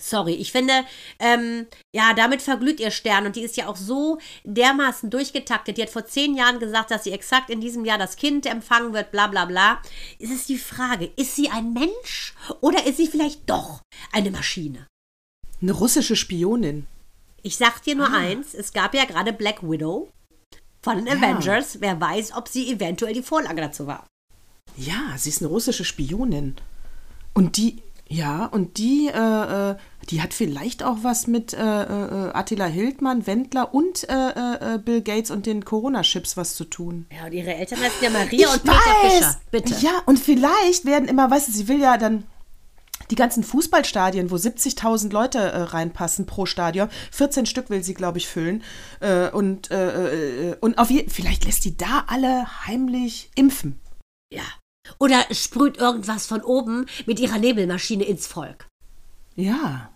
[0.00, 0.72] Sorry, ich finde,
[1.18, 5.76] ähm, ja, damit verglüht ihr Stern und die ist ja auch so dermaßen durchgetaktet.
[5.76, 8.94] Die hat vor zehn Jahren gesagt, dass sie exakt in diesem Jahr das Kind empfangen
[8.94, 9.82] wird, bla bla bla.
[10.18, 14.86] Es ist die Frage, ist sie ein Mensch oder ist sie vielleicht doch eine Maschine?
[15.60, 16.86] Eine russische Spionin.
[17.42, 20.08] Ich sag dir nur eins, es gab ja gerade Black Widow
[20.80, 21.80] von den Avengers.
[21.80, 24.06] Wer weiß, ob sie eventuell die Vorlage dazu war.
[24.76, 26.54] Ja, sie ist eine russische Spionin.
[27.34, 29.76] Und die, ja, und die, äh, äh,
[30.08, 35.02] die hat vielleicht auch was mit äh, äh, Attila Hildmann, Wendler und äh, äh, Bill
[35.02, 37.06] Gates und den Corona-Chips was zu tun.
[37.10, 39.40] Ja, und ihre Eltern heißen ja Maria und Peter Fischer.
[39.50, 39.74] Bitte.
[39.80, 42.24] Ja, und vielleicht werden immer, weißt du, sie will ja dann
[43.12, 48.16] die ganzen Fußballstadien, wo 70.000 Leute äh, reinpassen pro Stadion, 14 Stück will sie, glaube
[48.16, 48.62] ich, füllen.
[49.00, 53.78] Äh, und äh, äh, und auf je vielleicht lässt die da alle heimlich impfen.
[54.32, 54.44] Ja.
[54.98, 58.66] Oder sprüht irgendwas von oben mit ihrer Nebelmaschine ins Volk.
[59.36, 59.90] Ja.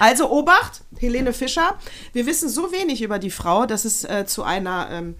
[0.00, 1.78] Also Obacht, Helene Fischer.
[2.14, 5.14] Wir wissen so wenig über die Frau, dass es äh, zu einer ähm,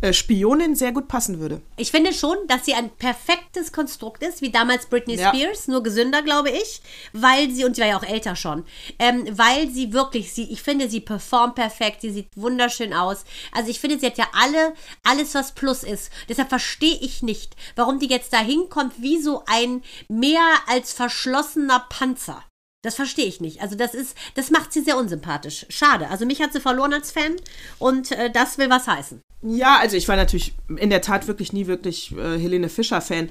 [0.00, 1.62] äh, Spionin sehr gut passen würde.
[1.76, 5.28] Ich finde schon, dass sie ein perfektes Konstrukt ist, wie damals Britney Ja.
[5.28, 6.82] Spears, nur gesünder, glaube ich,
[7.12, 8.64] weil sie, und sie war ja auch älter schon,
[8.98, 13.24] ähm, weil sie wirklich, sie, ich finde, sie performt perfekt, sie sieht wunderschön aus.
[13.52, 16.10] Also ich finde, sie hat ja alle, alles, was Plus ist.
[16.28, 21.86] Deshalb verstehe ich nicht, warum die jetzt da hinkommt wie so ein mehr als verschlossener
[21.88, 22.42] Panzer.
[22.82, 23.62] Das verstehe ich nicht.
[23.62, 25.66] Also das ist, das macht sie sehr unsympathisch.
[25.70, 26.08] Schade.
[26.08, 27.34] Also mich hat sie verloren als Fan
[27.80, 29.20] und äh, das will was heißen.
[29.42, 33.28] Ja, also ich war natürlich in der Tat wirklich nie wirklich äh, Helene Fischer-Fan.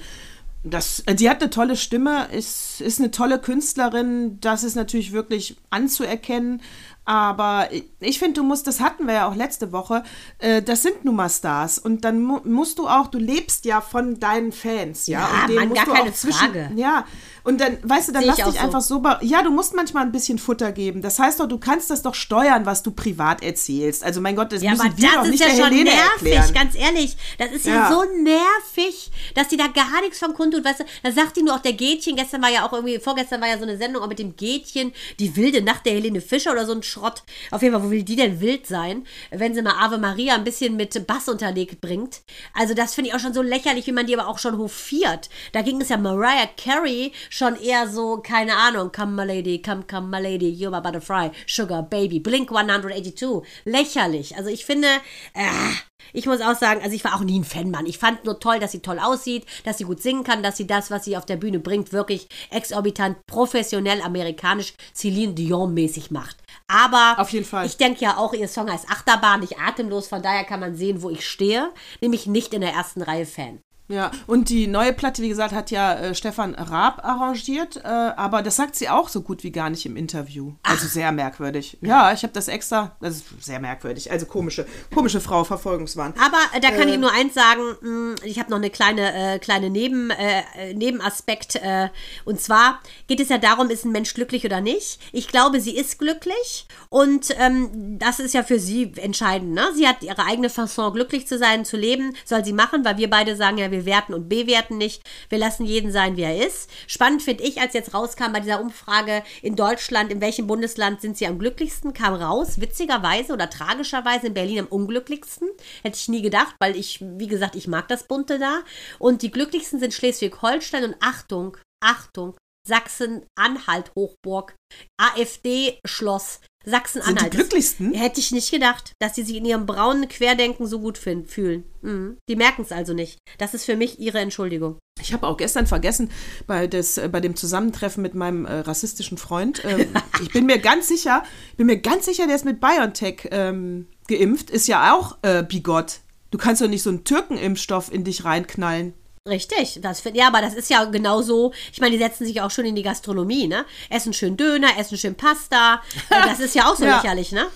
[0.63, 5.11] Das, äh, die hat eine tolle Stimme, ist, ist eine tolle Künstlerin, das ist natürlich
[5.11, 6.61] wirklich anzuerkennen.
[7.07, 10.03] Aber ich finde, du musst, das hatten wir ja auch letzte Woche,
[10.39, 11.77] äh, das sind nun mal Stars.
[11.77, 15.19] Und dann mu musst du auch, du lebst ja von deinen Fans, ja.
[15.19, 16.71] Ja, und denen musst gar du keine auch zwischen, Frage.
[16.75, 17.05] Ja,
[17.45, 18.59] und dann, weißt du, dann Sehe lass ich dich so.
[18.59, 21.01] einfach so, be- ja, du musst manchmal ein bisschen Futter geben.
[21.01, 24.03] Das heißt doch, du kannst das doch steuern, was du privat erzählst.
[24.03, 25.63] Also mein Gott, das Ja, müssen aber wir doch das ist nicht ja der schon
[25.71, 26.53] Helene nervig, erklären.
[26.53, 27.17] ganz ehrlich.
[27.37, 27.89] Das ist ja, Ja.
[27.91, 30.65] so nervig, dass die da gar nichts von kundtut.
[30.65, 33.41] Weißt du, da sagt die nur auch der Gätchen, gestern war ja auch irgendwie, vorgestern
[33.41, 36.51] war ja so eine Sendung auch mit dem Gätchen, die wilde Nacht der Helene Fischer
[36.51, 37.23] oder so ein Schrott.
[37.51, 40.43] Auf jeden Fall, wo will die denn wild sein, wenn sie mal Ave Maria ein
[40.43, 42.21] bisschen mit Bass unterlegt bringt?
[42.53, 45.29] Also das finde ich auch schon so lächerlich, wie man die aber auch schon hofiert.
[45.51, 49.83] Da ging es ja Mariah Carey schon eher so, keine Ahnung, come my lady, come,
[49.83, 53.41] come my lady, you're my butterfly, sugar, baby, Blink 182.
[53.65, 54.37] Lächerlich.
[54.37, 54.87] Also ich finde,
[55.33, 55.73] äh,
[56.13, 57.85] ich muss auch sagen, also ich war auch nie ein Fanmann.
[57.87, 60.65] Ich fand nur toll, dass sie toll aussieht, dass sie gut singen kann, dass sie
[60.65, 66.37] das, was sie auf der Bühne bringt, wirklich exorbitant, professionell, amerikanisch, Celine Dion-mäßig macht.
[66.67, 67.65] Aber Auf jeden Fall.
[67.65, 71.01] ich denke ja auch, ihr Song heißt Achterbahn, nicht atemlos, von daher kann man sehen,
[71.01, 73.59] wo ich stehe, nämlich nicht in der ersten Reihe Fan.
[73.87, 78.41] Ja, und die neue Platte, wie gesagt, hat ja äh, Stefan Raab arrangiert, äh, aber
[78.41, 80.53] das sagt sie auch so gut wie gar nicht im Interview.
[80.63, 81.77] Also sehr merkwürdig.
[81.81, 84.11] Ja, ich habe das extra, das ist sehr merkwürdig.
[84.11, 86.15] Also komische, komische Frau, Verfolgungswahn.
[86.17, 89.39] Aber äh, da kann ich nur eins sagen, mh, ich habe noch eine kleine, äh,
[89.39, 91.57] kleine Neben, äh, äh, Nebenaspekt.
[91.57, 91.89] Äh,
[92.23, 94.99] und zwar geht es ja darum, ist ein Mensch glücklich oder nicht.
[95.11, 99.53] Ich glaube, sie ist glücklich und ähm, das ist ja für sie entscheidend.
[99.53, 99.67] Ne?
[99.75, 103.11] Sie hat ihre eigene Fasson, glücklich zu sein, zu leben, soll sie machen, weil wir
[103.11, 105.01] beide sagen ja, wir werten und bewerten nicht.
[105.27, 106.69] Wir lassen jeden sein, wie er ist.
[106.87, 111.17] Spannend finde ich, als jetzt rauskam bei dieser Umfrage in Deutschland, in welchem Bundesland sind
[111.17, 115.49] sie am glücklichsten, kam raus, witzigerweise oder tragischerweise in Berlin am unglücklichsten.
[115.83, 118.61] Hätte ich nie gedacht, weil ich, wie gesagt, ich mag das Bunte da.
[118.99, 122.35] Und die glücklichsten sind Schleswig-Holstein und Achtung, Achtung,
[122.67, 124.55] Sachsen-Anhalt, Hochburg,
[124.97, 127.19] AfD-Schloss, Sachsen-Anhalt.
[127.19, 127.93] Sind die glücklichsten?
[127.93, 131.63] Hätte ich nicht gedacht, dass die sich in ihrem braunen Querdenken so gut fin- fühlen.
[131.81, 132.17] Mhm.
[132.29, 133.17] Die merken es also nicht.
[133.37, 134.77] Das ist für mich ihre Entschuldigung.
[135.01, 136.09] Ich habe auch gestern vergessen,
[136.47, 139.87] bei, des, äh, bei dem Zusammentreffen mit meinem äh, rassistischen Freund, ähm,
[140.21, 141.23] ich bin mir ganz sicher,
[141.57, 145.99] bin mir ganz sicher, der ist mit BioNTech ähm, geimpft, ist ja auch äh, bigott.
[146.31, 148.93] Du kannst doch nicht so einen Türkenimpfstoff in dich reinknallen.
[149.35, 151.51] Richtig, das find, ja, aber das ist ja genau so.
[151.73, 153.65] Ich meine, die setzen sich auch schon in die Gastronomie, ne?
[153.89, 155.81] Essen schön Döner, essen schön Pasta.
[156.11, 156.97] Äh, Das ist ja auch so Ja.
[156.97, 157.47] lächerlich, ne?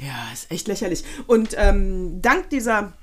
[0.00, 1.04] Ja, ist echt lächerlich.
[1.26, 2.94] Und ähm, dank dieser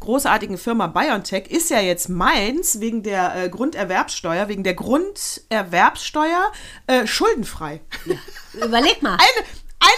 [0.00, 6.50] großartigen Firma BioNTech ist ja jetzt Mainz wegen der äh, Grunderwerbssteuer, wegen der Grunderwerbssteuer
[6.88, 7.80] äh, schuldenfrei.
[8.54, 9.12] Überleg mal.
[9.14, 9.46] Eine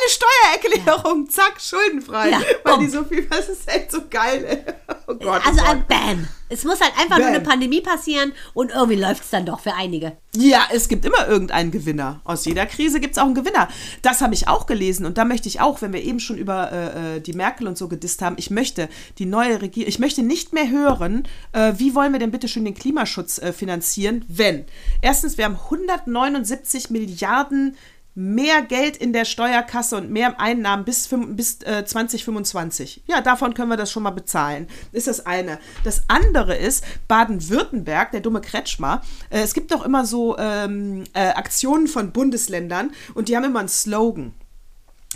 [0.08, 2.30] Steuererklärung, zack, schuldenfrei.
[2.30, 4.64] Ja, weil die so viel, das ist echt so geil.
[5.08, 5.44] Oh Gott.
[5.44, 5.88] Also oh ein Gott.
[5.88, 6.28] Bam.
[6.48, 7.50] Es muss halt einfach nur eine Bam.
[7.50, 10.16] Pandemie passieren und irgendwie läuft es dann doch für einige.
[10.36, 12.20] Ja, es gibt immer irgendeinen Gewinner.
[12.24, 13.68] Aus jeder Krise gibt es auch einen Gewinner.
[14.02, 16.70] Das habe ich auch gelesen und da möchte ich auch, wenn wir eben schon über
[16.70, 18.88] äh, äh, die Merkel und so gedisst haben, ich möchte
[19.18, 22.64] die neue Regierung, ich möchte nicht mehr hören, äh, wie wollen wir denn bitte schön
[22.64, 24.64] den Klimaschutz äh, finanzieren, wenn
[25.00, 27.76] erstens wir haben 179 Milliarden
[28.14, 33.04] mehr Geld in der Steuerkasse und mehr Einnahmen bis, bis äh, 2025.
[33.06, 34.66] Ja, davon können wir das schon mal bezahlen.
[34.92, 35.58] Ist das eine.
[35.84, 39.02] Das andere ist Baden-Württemberg, der dumme Kretschmer.
[39.30, 43.60] Äh, es gibt doch immer so ähm, äh, Aktionen von Bundesländern und die haben immer
[43.60, 44.34] einen Slogan.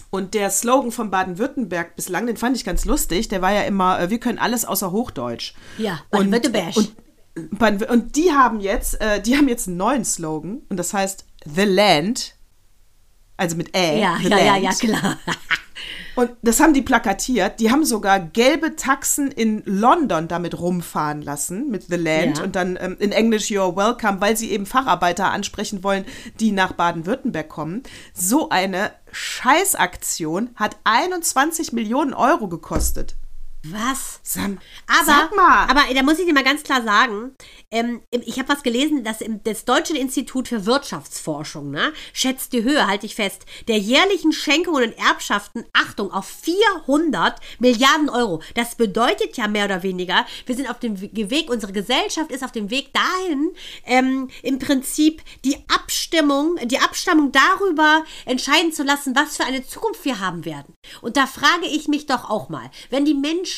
[0.08, 3.28] Und der Slogan von Baden-Württemberg bislang, den fand ich ganz lustig.
[3.28, 5.52] Der war ja immer, äh, wir können alles außer Hochdeutsch.
[5.76, 6.76] Ja, und, Baden-Württemberg.
[6.76, 10.94] und, Baden- und die haben jetzt, äh, die haben jetzt einen neuen Slogan und das
[10.94, 12.35] heißt The Land.
[13.36, 14.00] Also mit Ä.
[14.00, 15.18] Ja, ja, ja, ja, klar.
[16.16, 17.60] Und das haben die plakatiert.
[17.60, 22.38] Die haben sogar gelbe Taxen in London damit rumfahren lassen, mit The Land.
[22.38, 22.44] Ja.
[22.44, 26.06] Und dann ähm, in Englisch You're Welcome, weil sie eben Facharbeiter ansprechen wollen,
[26.40, 27.82] die nach Baden-Württemberg kommen.
[28.14, 33.16] So eine Scheißaktion hat 21 Millionen Euro gekostet.
[33.64, 34.20] Was?
[34.22, 35.66] Sam, Aber, sag mal.
[35.68, 37.34] aber da muss ich dir mal ganz klar sagen,
[37.72, 42.62] ähm, ich habe was gelesen, dass im, das Deutsche Institut für Wirtschaftsforschung ne, schätzt die
[42.62, 48.40] Höhe, halte ich fest, der jährlichen Schenkungen und Erbschaften, Achtung, auf 400 Milliarden Euro.
[48.54, 52.44] Das bedeutet ja mehr oder weniger, wir sind auf dem We- Weg, unsere Gesellschaft ist
[52.44, 53.50] auf dem Weg dahin,
[53.84, 60.04] ähm, im Prinzip die Abstimmung, die Abstammung darüber entscheiden zu lassen, was für eine Zukunft
[60.04, 60.74] wir haben werden.
[61.00, 63.55] Und da frage ich mich doch auch mal, wenn die Menschen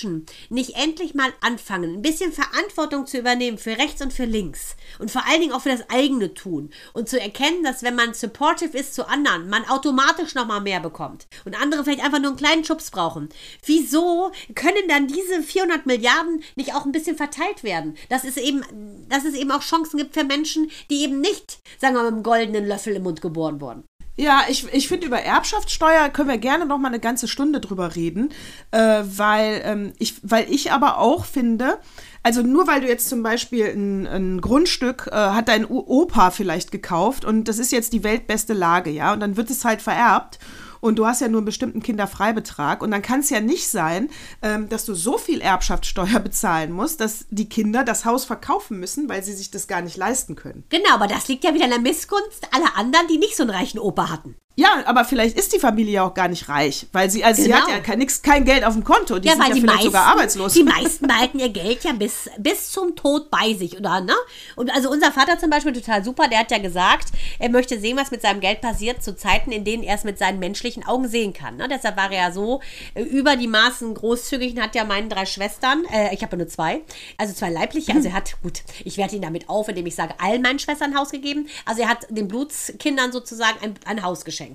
[0.49, 5.11] nicht endlich mal anfangen, ein bisschen Verantwortung zu übernehmen für rechts und für links und
[5.11, 8.77] vor allen Dingen auch für das eigene tun und zu erkennen, dass wenn man supportive
[8.77, 12.37] ist zu anderen, man automatisch noch mal mehr bekommt und andere vielleicht einfach nur einen
[12.37, 13.29] kleinen Schubs brauchen.
[13.65, 17.97] Wieso können dann diese 400 Milliarden nicht auch ein bisschen verteilt werden?
[18.09, 18.63] Dass es eben,
[19.09, 22.15] dass es eben auch Chancen gibt für Menschen, die eben nicht, sagen wir mal, mit
[22.15, 23.85] einem goldenen Löffel im Mund geboren wurden.
[24.21, 27.95] Ja, ich, ich finde, über Erbschaftssteuer können wir gerne noch mal eine ganze Stunde drüber
[27.95, 28.31] reden,
[28.73, 31.79] äh, weil, ähm, ich, weil ich aber auch finde,
[32.25, 36.73] also nur weil du jetzt zum Beispiel ein, ein Grundstück äh, hat dein Opa vielleicht
[36.73, 40.41] gekauft und das ist jetzt die weltbeste Lage, ja, und dann wird es halt vererbt
[40.81, 44.11] und du hast ja nur einen bestimmten Kinderfreibetrag und dann kann es ja nicht sein,
[44.43, 49.09] ähm, dass du so viel Erbschaftssteuer bezahlen musst, dass die Kinder das Haus verkaufen müssen,
[49.09, 50.65] weil sie sich das gar nicht leisten können.
[50.69, 53.51] Genau, aber das liegt ja wieder in der Missgunst aller anderen, die nicht so einen
[53.51, 54.37] reichen Opa hatten.
[54.59, 57.49] Ja, aber vielleicht ist die Familie ja auch gar nicht reich, weil sie, also sie
[57.49, 57.61] Genau.
[57.61, 59.77] hat ja kein, nix, kein Geld auf dem Konto, die ja, sind ja die vielleicht
[59.77, 60.53] meisten, sogar arbeitslos.
[60.55, 64.01] die meisten behalten ihr Geld ja bis, bis zum Tod bei sich, oder?
[64.01, 64.15] Ne?
[64.57, 67.97] Und also unser Vater zum Beispiel total super, der hat ja gesagt, er möchte sehen,
[67.97, 71.07] was mit seinem Geld passiert zu Zeiten, in denen er es mit seinen menschlichen Augen
[71.07, 71.57] sehen kann.
[71.57, 71.69] Ne?
[71.71, 72.61] Deshalb war er ja so
[72.95, 76.39] äh, über die Maßen großzügig und hat ja meinen drei Schwestern, äh, ich habe ja
[76.39, 76.81] nur zwei,
[77.17, 80.15] also zwei leibliche, also er hat, gut, ich werte ihn damit auf, indem ich sage,
[80.19, 81.47] allen meinen Schwestern ein Haus gegeben.
[81.65, 84.48] Also er hat den Blutskindern sozusagen ein, ein Haus geschenkt.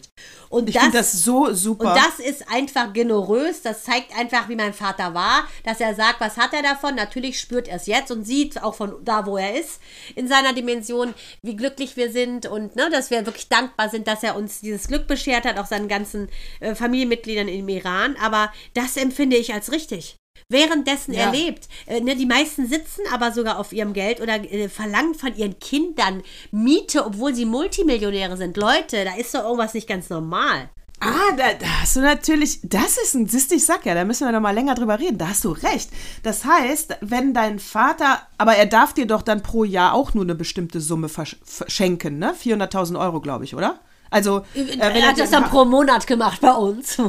[0.49, 1.89] Und ich finde das so super.
[1.89, 3.61] und das ist einfach generös.
[3.61, 6.95] Das zeigt einfach, wie mein Vater war, dass er sagt, was hat er davon?
[6.95, 9.79] Natürlich spürt er es jetzt und sieht auch von da, wo er ist,
[10.15, 14.23] in seiner Dimension, wie glücklich wir sind und ne, dass wir wirklich dankbar sind, dass
[14.23, 16.29] er uns dieses Glück beschert hat, auch seinen ganzen
[16.59, 18.15] äh, Familienmitgliedern im Iran.
[18.21, 20.17] Aber das empfinde ich als richtig.
[20.49, 21.21] Währenddessen Ja.
[21.21, 21.67] er lebt.
[21.87, 25.57] Äh, ne, die meisten sitzen aber sogar auf ihrem Geld oder äh, verlangen von ihren
[25.59, 26.21] Kindern
[26.51, 28.57] Miete, obwohl sie Multimillionäre sind.
[28.57, 30.69] Leute, da ist doch irgendwas nicht ganz normal.
[30.99, 34.39] Ah, da, da hast du natürlich, das ist ein, sag ja, da müssen wir noch
[34.39, 35.89] mal länger drüber reden, da hast du recht.
[36.21, 40.23] Das heißt, wenn dein Vater, aber er darf dir doch dann pro Jahr auch nur
[40.23, 42.33] eine bestimmte Summe versch- verschenken, ne?
[42.41, 43.79] 400.000 Euro, glaube ich, oder?
[44.11, 46.97] Also, äh, wenn er hat dir- das dann pro Monat gemacht bei uns.
[46.99, 47.01] Äh,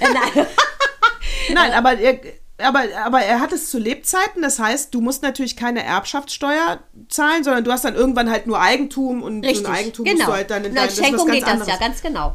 [0.00, 0.46] Nein.
[1.54, 2.18] Nein, aber er,
[2.58, 7.44] aber, aber er hat es zu Lebzeiten, das heißt, du musst natürlich keine Erbschaftssteuer zahlen,
[7.44, 10.26] sondern du hast dann irgendwann halt nur Eigentum und so Richtig, ein Eigentum musst genau.
[10.26, 11.68] du halt dann in Und dein, als das Schenkung ganz geht das anderes.
[11.68, 12.34] ja, ganz genau.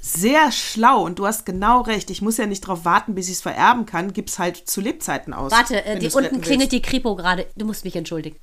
[0.00, 2.08] Sehr schlau und du hast genau recht.
[2.10, 4.12] Ich muss ja nicht darauf warten, bis ich es vererben kann.
[4.12, 5.52] Gib's halt zu Lebzeiten aus.
[5.52, 6.72] Warte, äh, die, unten klingelt willst.
[6.72, 7.46] die Kripo gerade.
[7.56, 8.38] Du musst mich entschuldigen.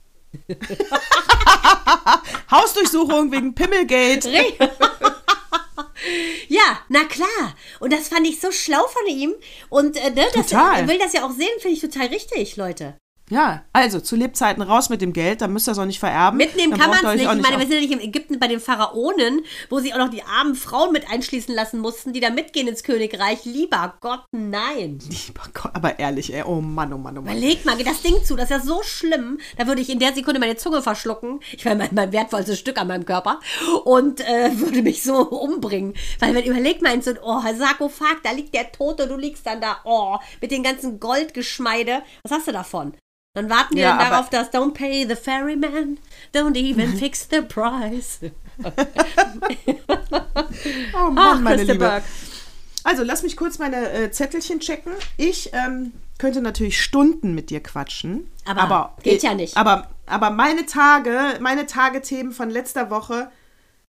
[2.51, 4.25] Hausdurchsuchung wegen Pimmelgate.
[6.47, 7.55] Ja, na klar.
[7.79, 9.33] Und das fand ich so schlau von ihm.
[9.69, 12.97] Und äh, ne, das, er will das ja auch sehen, finde ich total richtig, Leute.
[13.31, 16.37] Ja, also zu Lebzeiten raus mit dem Geld, dann müsst ihr es auch nicht vererben.
[16.37, 17.33] Mitnehmen Dann kann man es nicht.
[17.33, 20.11] Ich meine, wir sind ja nicht in Ägypten bei den Pharaonen, wo sie auch noch
[20.11, 23.43] die armen Frauen mit einschließen lassen mussten, die da mitgehen ins Königreich.
[23.45, 24.99] Lieber Gott, nein.
[25.09, 27.31] Lieber Gott, aber ehrlich, ey, oh Mann, oh Mann, oh Mann.
[27.31, 29.39] Überleg mal, geht das Ding zu, das ist ja so schlimm.
[29.57, 31.39] Da würde ich in der Sekunde meine Zunge verschlucken.
[31.51, 33.39] Ich meine, mein, mein wertvollstes Stück an meinem Körper.
[33.85, 35.95] Und äh, würde mich so umbringen.
[36.19, 39.47] Weil, wenn, überleg mal in so ein oh, Sarkophag, da liegt der Tote, du liegst
[39.47, 42.03] dann da, oh, mit den ganzen Goldgeschmeide.
[42.21, 42.93] Was hast du davon?
[43.35, 45.99] Dann warten die Ja, dann aber- darauf, dass Don't pay the ferryman,
[46.33, 48.19] don't even fix the price.
[50.93, 52.01] Oh Mann, Ach, meine Liebe.
[52.83, 54.93] Also, lass mich kurz meine äh, Zettelchen checken.
[55.17, 58.29] Ich ähm, könnte natürlich Stunden mit dir quatschen.
[58.45, 59.57] Aber geht ja nicht.
[59.57, 63.31] Aber, aber meine Tage, meine Tagethemen von letzter Woche.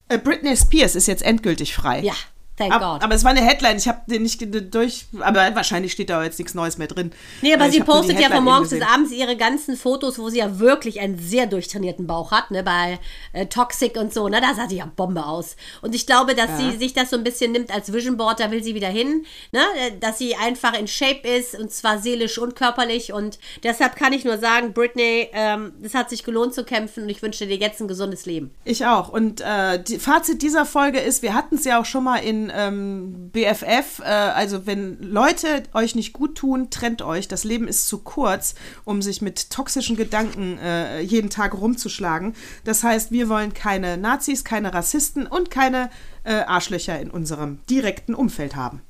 [0.07, 2.01] Äh, Britney Spears ist jetzt endgültig frei.
[2.01, 2.13] Ja,
[2.57, 3.03] thank Ab, God.
[3.03, 4.43] aber es war eine Headline, ich habe den nicht
[4.73, 7.11] durch, aber wahrscheinlich steht da jetzt nichts Neues mehr drin.
[7.41, 10.59] Nee, aber sie postet ja von morgens bis abends ihre ganzen Fotos, wo sie ja
[10.59, 12.99] wirklich einen sehr durchtrainierten Bauch hat, ne, bei
[13.33, 15.55] äh, Toxic und so, ne, da sah sie ja Bombe aus.
[15.81, 18.51] Und ich glaube, dass sie sich das so ein bisschen nimmt als Vision Board, da
[18.51, 19.61] will sie wieder hin, ne,
[19.99, 24.25] dass sie einfach in Shape ist und zwar seelisch und körperlich und deshalb kann ich
[24.25, 27.81] nur sagen, Britney, ähm, es hat sich gelohnt zu kämpfen und ich wünsche dir jetzt
[27.81, 28.51] ein gesundes Leben.
[28.63, 29.09] Ich auch.
[29.09, 32.44] Und äh, die Fazit dieser Folge ist, wir hatten es ja auch schon mal in
[32.53, 37.27] ähm, BFF, äh, also wenn Leute euch nicht gut tun, trennt euch.
[37.27, 42.35] Das Leben ist zu kurz, um sich mit toxischen Gedanken äh, jeden Tag rumzuschlagen.
[42.63, 45.89] Das heißt, wir wollen keine Nazis, keine Rassisten und keine
[46.23, 48.81] äh, Arschlöcher in unserem direkten Umfeld haben.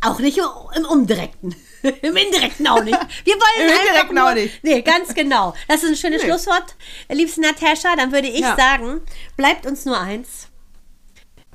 [0.00, 1.54] Auch nicht im Umdirekten.
[2.02, 2.98] Im Indirekten auch nicht.
[3.24, 4.62] Wir wollen Im einfach Indirekten nur, auch nicht.
[4.64, 5.54] Nee, ganz genau.
[5.68, 6.28] Das ist ein schönes Nee.
[6.28, 6.76] Schlusswort.
[7.10, 8.54] Liebste Natascha, dann würde ich Ja.
[8.56, 9.00] sagen,
[9.36, 10.48] bleibt uns nur eins.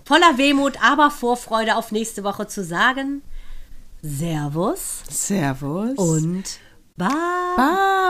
[0.09, 3.21] Voller Wehmut, aber Vorfreude auf nächste Woche zu sagen.
[4.01, 5.95] Servus Servus.
[5.99, 6.45] und
[6.97, 7.09] Bye.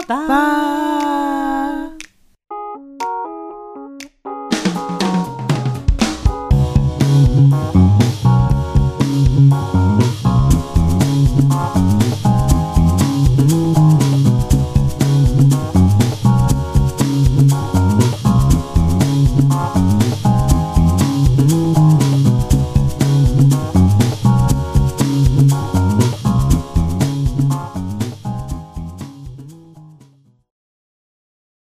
[0.07, 1.91] Baba.